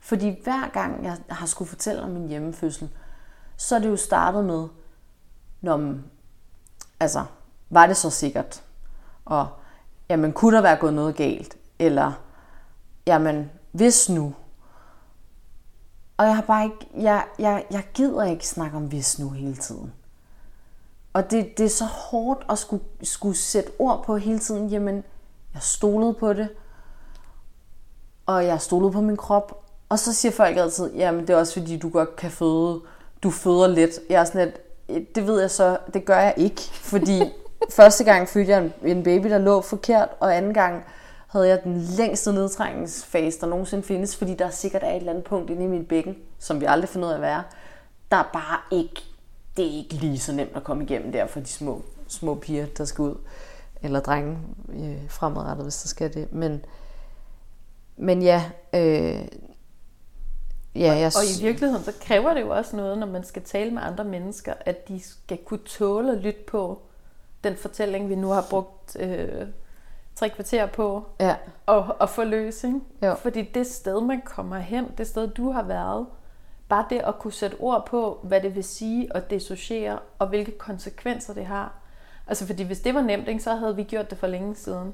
[0.01, 2.89] Fordi hver gang jeg har skulle fortælle om min hjemmefødsel,
[3.57, 4.67] så er det jo startet med,
[5.61, 5.95] når,
[6.99, 7.25] altså,
[7.69, 8.63] var det så sikkert?
[9.25, 9.47] Og,
[10.09, 11.57] jamen, kunne der være gået noget galt?
[11.79, 12.11] Eller,
[13.07, 14.35] jamen, hvis nu?
[16.17, 19.55] Og jeg har bare ikke, jeg, jeg, jeg gider ikke snakke om hvis nu hele
[19.55, 19.93] tiden.
[21.13, 24.67] Og det, det er så hårdt at skulle, skulle sætte ord på hele tiden.
[24.67, 25.03] Jamen,
[25.53, 26.49] jeg stolede på det.
[28.25, 29.63] Og jeg stolede på min krop.
[29.89, 32.81] Og så siger folk altid, jamen det er også fordi, du godt kan føde.
[33.23, 33.91] Du føder lidt.
[34.09, 34.53] Jeg er sådan
[34.87, 36.61] lidt, det ved jeg så, det gør jeg ikke.
[36.61, 37.21] Fordi
[37.77, 40.09] første gang fødte jeg en, en baby, der lå forkert.
[40.19, 40.83] Og anden gang,
[41.33, 45.23] havde jeg den længste nedtrængningsfase, der nogensinde findes, fordi der sikkert er et eller andet
[45.23, 47.43] punkt inde i mit bækken, som vi aldrig finder ud af at være,
[48.11, 49.03] der er bare ikke,
[49.57, 52.65] det er ikke lige så nemt at komme igennem der for de små, små piger,
[52.77, 53.15] der skal ud.
[53.83, 54.37] Eller drenge
[54.69, 56.33] øh, fremadrettet, hvis der skal det.
[56.33, 56.65] Men,
[57.97, 59.27] men ja, øh,
[60.75, 61.11] Ja, jeg...
[61.15, 64.03] Og i virkeligheden, så kræver det jo også noget, når man skal tale med andre
[64.03, 66.81] mennesker, at de skal kunne tåle at lytte på
[67.43, 69.47] den fortælling, vi nu har brugt øh,
[70.15, 71.35] tre kvarter på ja.
[71.67, 72.83] at, at få løsning.
[73.03, 73.15] Jo.
[73.15, 76.05] Fordi det sted, man kommer hen, det sted, du har været,
[76.69, 80.51] bare det at kunne sætte ord på, hvad det vil sige at dissociere, og hvilke
[80.57, 81.73] konsekvenser det har.
[82.27, 84.93] Altså fordi hvis det var nemt, ikke, så havde vi gjort det for længe siden.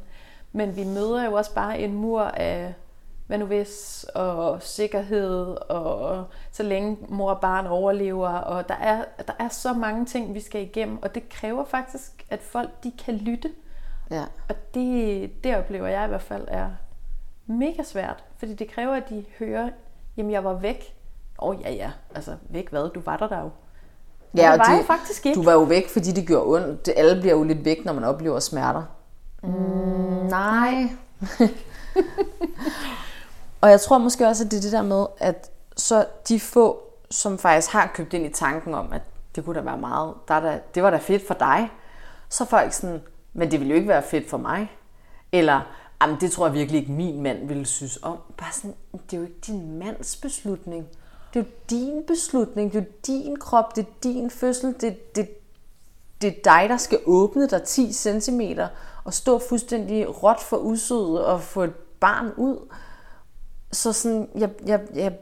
[0.52, 2.74] Men vi møder jo også bare en mur af
[3.30, 9.06] hvad nu hvis, og sikkerhed, og så længe mor og barn overlever, og der er,
[9.28, 12.92] der er så mange ting, vi skal igennem, og det kræver faktisk, at folk de
[13.06, 13.50] kan lytte.
[14.10, 14.24] Ja.
[14.50, 16.70] Og det, det oplever jeg i hvert fald er
[17.48, 19.70] mega svært, fordi det kræver, at de hører,
[20.18, 20.96] jamen jeg var væk.
[21.40, 22.90] Åh oh, ja ja, altså væk hvad?
[22.90, 23.50] Du var der der jo.
[24.36, 25.40] Ja, det var de, jeg faktisk ikke.
[25.40, 26.86] Du var jo væk, fordi det gjorde ondt.
[26.86, 28.84] Det, alle bliver jo lidt væk, når man oplever smerter.
[29.44, 29.50] Mm,
[30.30, 30.90] nej.
[33.62, 36.80] og jeg tror måske også, at det er det der med, at så de få,
[37.12, 39.02] som faktisk har købt ind i tanken om, at
[39.36, 41.72] det kunne da være meget, der der, det var da fedt for dig,
[42.30, 43.02] så folk sådan,
[43.40, 44.72] men det ville jo ikke være fedt for mig.
[45.32, 45.62] Eller,
[46.02, 48.18] jamen det tror jeg virkelig ikke, min mand ville synes om.
[48.38, 50.88] Bare sådan, det er jo ikke din mands beslutning.
[51.34, 55.16] Det er jo din beslutning, det er jo din krop, det er din fødsel, det,
[55.16, 55.30] det,
[56.22, 58.42] det er dig, der skal åbne dig 10 cm
[59.04, 62.74] og stå fuldstændig råt for usødet og få et barn ud.
[63.72, 65.18] Så sådan, jeg, jeg, jeg,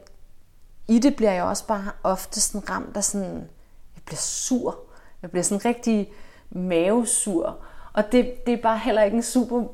[0.88, 3.48] i det bliver jeg også bare ofte sådan ramt af sådan,
[3.94, 4.78] jeg bliver sur.
[5.22, 6.12] Jeg bliver sådan rigtig
[6.50, 7.58] mavesur.
[7.98, 9.64] Og det, det er bare heller ikke en super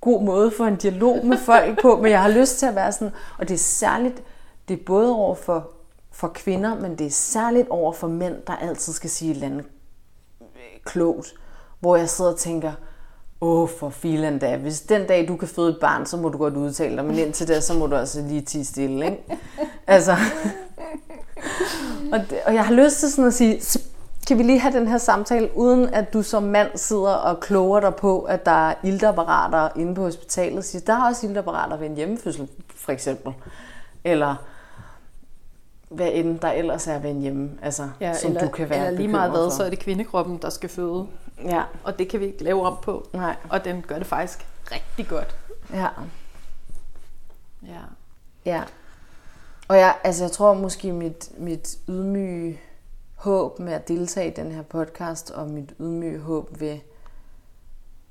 [0.00, 2.92] god måde for en dialog med folk på, men jeg har lyst til at være
[2.92, 4.22] sådan, og det er særligt,
[4.68, 5.70] det er både over for,
[6.12, 9.46] for kvinder, men det er særligt over for mænd, der altid skal sige et eller
[9.46, 9.64] andet
[10.40, 11.34] øh, klogt,
[11.80, 12.72] hvor jeg sidder og tænker,
[13.40, 16.28] åh oh, for filan da, hvis den dag du kan føde et barn, så må
[16.28, 19.24] du godt udtale dig, men indtil det, så må du altså lige tige stille, ikke?
[19.86, 20.12] Altså,
[22.12, 23.60] og, det, og jeg har lyst til sådan at sige,
[24.26, 27.80] kan vi lige have den her samtale, uden at du som mand sidder og kloger
[27.80, 30.64] dig på, at der er iltapparater inde på hospitalet.
[30.64, 33.32] Siger, der er også iltapparater ved en hjemmefødsel, for eksempel.
[34.04, 34.36] Eller
[35.88, 38.86] hvad end der ellers er ved en hjemme, altså, ja, som eller, du kan være
[38.86, 41.06] Eller lige meget hvad, så er det kvindekroppen, der skal føde.
[41.44, 41.62] Ja.
[41.84, 43.08] Og det kan vi ikke lave om på.
[43.12, 43.36] Nej.
[43.48, 45.36] Og den gør det faktisk rigtig godt.
[45.72, 45.88] Ja.
[47.62, 47.80] Ja.
[48.44, 48.62] Ja.
[49.68, 52.60] Og jeg, altså, jeg tror måske mit, mit ydmyge
[53.24, 56.78] håb med at deltage i den her podcast, og mit ydmyge håb ved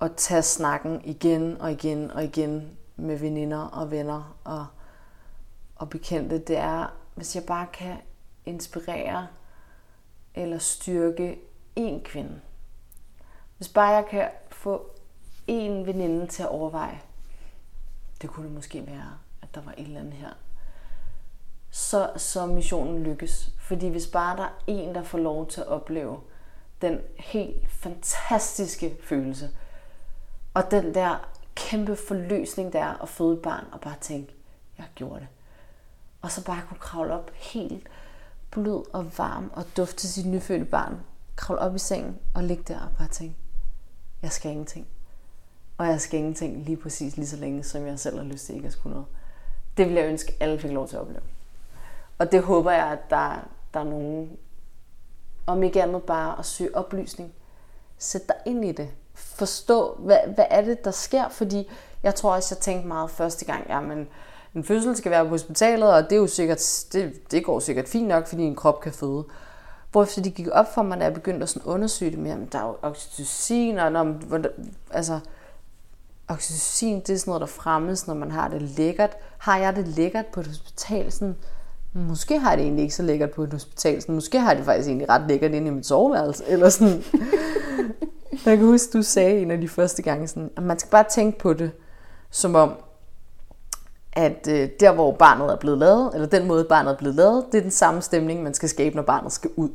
[0.02, 4.66] at tage snakken igen og igen og igen med veninder og venner og,
[5.76, 7.98] og bekendte, det er, hvis jeg bare kan
[8.46, 9.28] inspirere
[10.36, 11.40] eller styrke
[11.76, 12.42] en kvinde.
[13.58, 14.92] Hvis bare jeg kan få
[15.48, 17.02] en veninde til at overveje,
[18.22, 20.34] det kunne det måske være, at der var et eller andet her,
[21.72, 23.53] så, så missionen lykkes.
[23.64, 26.20] Fordi hvis bare der er en, der får lov til at opleve
[26.82, 29.50] den helt fantastiske følelse,
[30.54, 34.36] og den der kæmpe forløsning, der er at føde et barn, og bare tænke,
[34.78, 35.28] jeg gjorde det.
[36.22, 37.88] Og så bare kunne kravle op helt
[38.52, 41.00] blød og varm og dufte sit nyfødte barn.
[41.36, 43.36] Kravle op i sengen og ligge der og bare tænke,
[44.22, 44.88] jeg skal ingenting.
[45.78, 48.56] Og jeg skal ingenting lige præcis lige så længe, som jeg selv har lyst til
[48.56, 49.08] ikke at skulle noget.
[49.78, 51.22] Det vil jeg ønske, at alle fik lov til at opleve.
[52.20, 54.38] Og det håber jeg, at der, der er nogen,
[55.46, 57.34] om ikke andet bare at søge oplysning.
[57.98, 58.90] Sæt dig ind i det.
[59.14, 61.30] Forstå, hvad, hvad er det, der sker?
[61.30, 61.70] Fordi
[62.04, 64.08] jeg tror også, jeg tænkte meget første gang, jamen,
[64.56, 67.88] en fødsel skal være på hospitalet, og det, er jo sikkert, det, det går sikkert
[67.88, 69.26] fint nok, fordi en krop kan føde.
[69.92, 72.50] Hvorfor det gik op for mig, da jeg begyndte at sådan undersøge det mere, men
[72.52, 74.16] der er jo oxytocin, og når,
[74.92, 75.20] altså,
[76.28, 79.18] oxytocin, det er sådan noget, der fremmes, når man har det lækkert.
[79.38, 81.12] Har jeg det lækkert på et hospital?
[81.12, 81.36] Sådan,
[81.94, 84.02] måske har det egentlig ikke så lækkert på et hospital.
[84.02, 86.44] Sådan, måske har det faktisk egentlig ret lækkert inde i mit soveværelse.
[86.48, 87.04] Eller sådan.
[88.46, 91.06] jeg kan huske, du sagde en af de første gange, sådan, at man skal bare
[91.10, 91.72] tænke på det,
[92.32, 92.74] som om,
[94.14, 97.46] at øh, der hvor barnet er blevet lavet, eller den måde barnet er blevet lavet,
[97.52, 99.70] det er den samme stemning, man skal skabe, når barnet skal ud.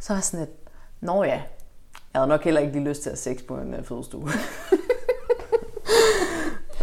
[0.00, 0.50] Så er jeg sådan et,
[1.00, 1.30] nå ja,
[2.14, 4.22] jeg havde nok heller ikke lige lyst til at have sex på en uh, fødestue.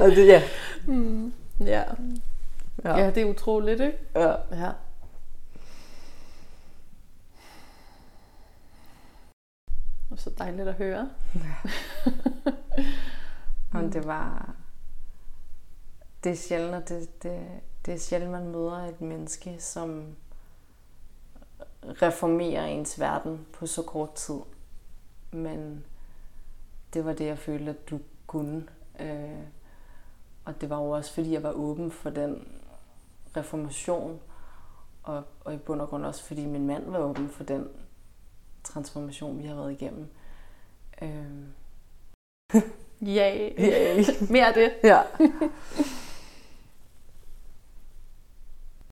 [0.02, 0.42] og det, ja.
[0.88, 1.34] Mm,
[1.66, 1.84] ja.
[2.84, 2.98] Ja.
[2.98, 3.98] Ja, det er utroligt, ikke?
[4.16, 4.36] Ja.
[4.52, 4.72] Ja.
[10.12, 11.10] Og så dejligt at høre.
[11.36, 11.56] Ja.
[13.80, 14.56] Og det var...
[16.24, 17.48] Det er sjældent, det, det,
[17.86, 20.16] det er sjældent, man møder et menneske, som
[21.84, 24.40] reformerer ens verden på så kort tid.
[25.32, 25.86] Men
[26.94, 28.68] det var det, jeg følte, at du kunne.
[29.00, 29.44] Øh,
[30.46, 32.61] og det var jo også, fordi jeg var åben for den
[33.38, 34.20] reformation,
[35.04, 37.68] og, og i bund og grund også, fordi min mand var åben for den
[38.64, 40.08] transformation, vi har været igennem.
[41.02, 41.48] Øh.
[43.08, 43.52] Yay.
[43.60, 44.04] Yay.
[44.30, 44.72] Mere af det.
[44.84, 45.02] Ja.